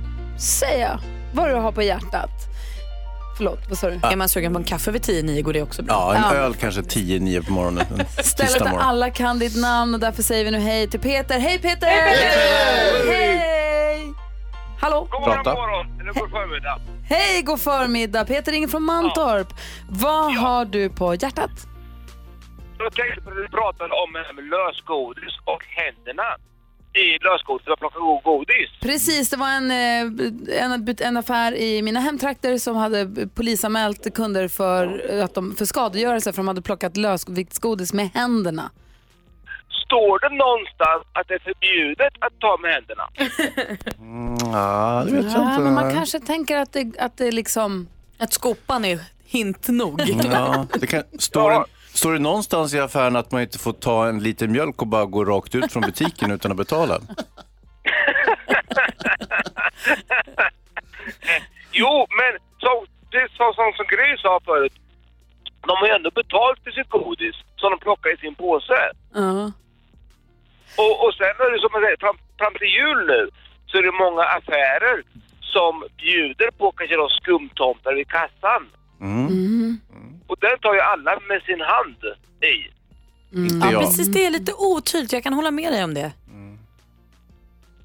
[0.43, 1.01] säga
[1.35, 2.31] vad du har på hjärtat.
[3.37, 4.01] Förlåt, vad sa du?
[4.03, 5.95] Är man sugen på en kaffe vid 10-9 går det också bra.
[5.95, 6.45] Ja, en Ja.
[6.45, 7.87] öl kanske 10-9 på morgonen.
[7.91, 8.80] En Stället där morgon.
[8.80, 11.39] alla kan ditt namn och därför säger vi nu hej till Peter.
[11.39, 11.87] Hej Peter!
[11.87, 14.12] Hej!
[14.80, 15.07] Hallå?
[15.11, 15.51] Prata.
[16.01, 16.80] Eller god förmiddag.
[17.09, 18.24] Hej, god förmiddag.
[18.24, 19.49] Peter ringer från Mantorp.
[19.91, 21.51] Vad har du på hjärtat?
[22.78, 24.11] Jag tänkte på det du pratade om
[24.55, 26.28] lösgodis och händerna
[26.95, 27.65] i lösgodis.
[27.79, 28.71] Plockar god godis.
[28.81, 34.49] Precis, det var en, eh, en, en affär i mina hemtrakter som hade polisanmält kunder
[34.49, 38.71] för, eh, att de, för skadegörelse för de hade plockat lösviktsgodis med händerna.
[39.87, 43.09] Står det någonstans att det är förbjudet att ta med händerna?
[43.99, 45.63] Mm, ja, det vet jag Ja, inte.
[45.65, 47.89] men man kanske tänker att det, att det liksom...
[48.19, 50.01] Att skopan är hint nog.
[50.33, 51.65] Ja, det kan, står, det,
[51.95, 55.05] står det någonstans i affären att man inte får ta en liter mjölk och bara
[55.05, 57.01] gå rakt ut från butiken utan att betala?
[61.77, 64.73] Jo, men så, det är så, som, som Gry sa förut.
[65.69, 68.83] De har ju ändå betalt för sitt godis som de plockar i sin påse.
[69.15, 69.53] Ja.
[70.83, 73.23] Och, och sen är det som man säger, fram, fram till jul nu
[73.67, 74.97] så är det många affärer
[75.41, 78.63] som bjuder på kanske då skumtomtar vid kassan.
[79.01, 79.81] Mm.
[80.27, 81.97] Och den tar ju alla med sin hand
[82.53, 82.57] i.
[83.37, 84.07] Inte Ja, precis.
[84.09, 85.12] Det är lite otydligt.
[85.12, 86.12] Jag kan hålla med dig om det.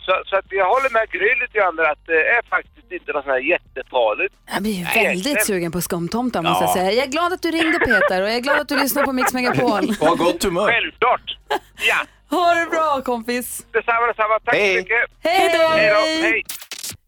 [0.05, 3.11] Så, så att jag håller med Gry lite grann där att det är faktiskt inte
[3.11, 4.33] något sånt här jättefarligt.
[4.53, 5.45] Jag blir Nej, väldigt egentligen.
[5.45, 6.73] sugen på skumtomtar måste jag Ja.
[6.73, 6.91] säga.
[6.91, 9.11] Jag är glad att du ringde Peter och jag är glad att du lyssnar på
[9.13, 9.95] Mix Megapol.
[9.99, 10.67] Var gott humör.
[10.71, 11.37] Självklart.
[11.89, 11.95] Ja.
[12.37, 13.65] Ha det bra kompis.
[13.71, 14.39] Detsamma, detsamma.
[14.45, 14.73] Tack Hej.
[14.73, 15.05] så mycket.
[15.23, 15.67] Hej då!
[15.67, 16.27] Hej då.
[16.27, 16.43] Hej.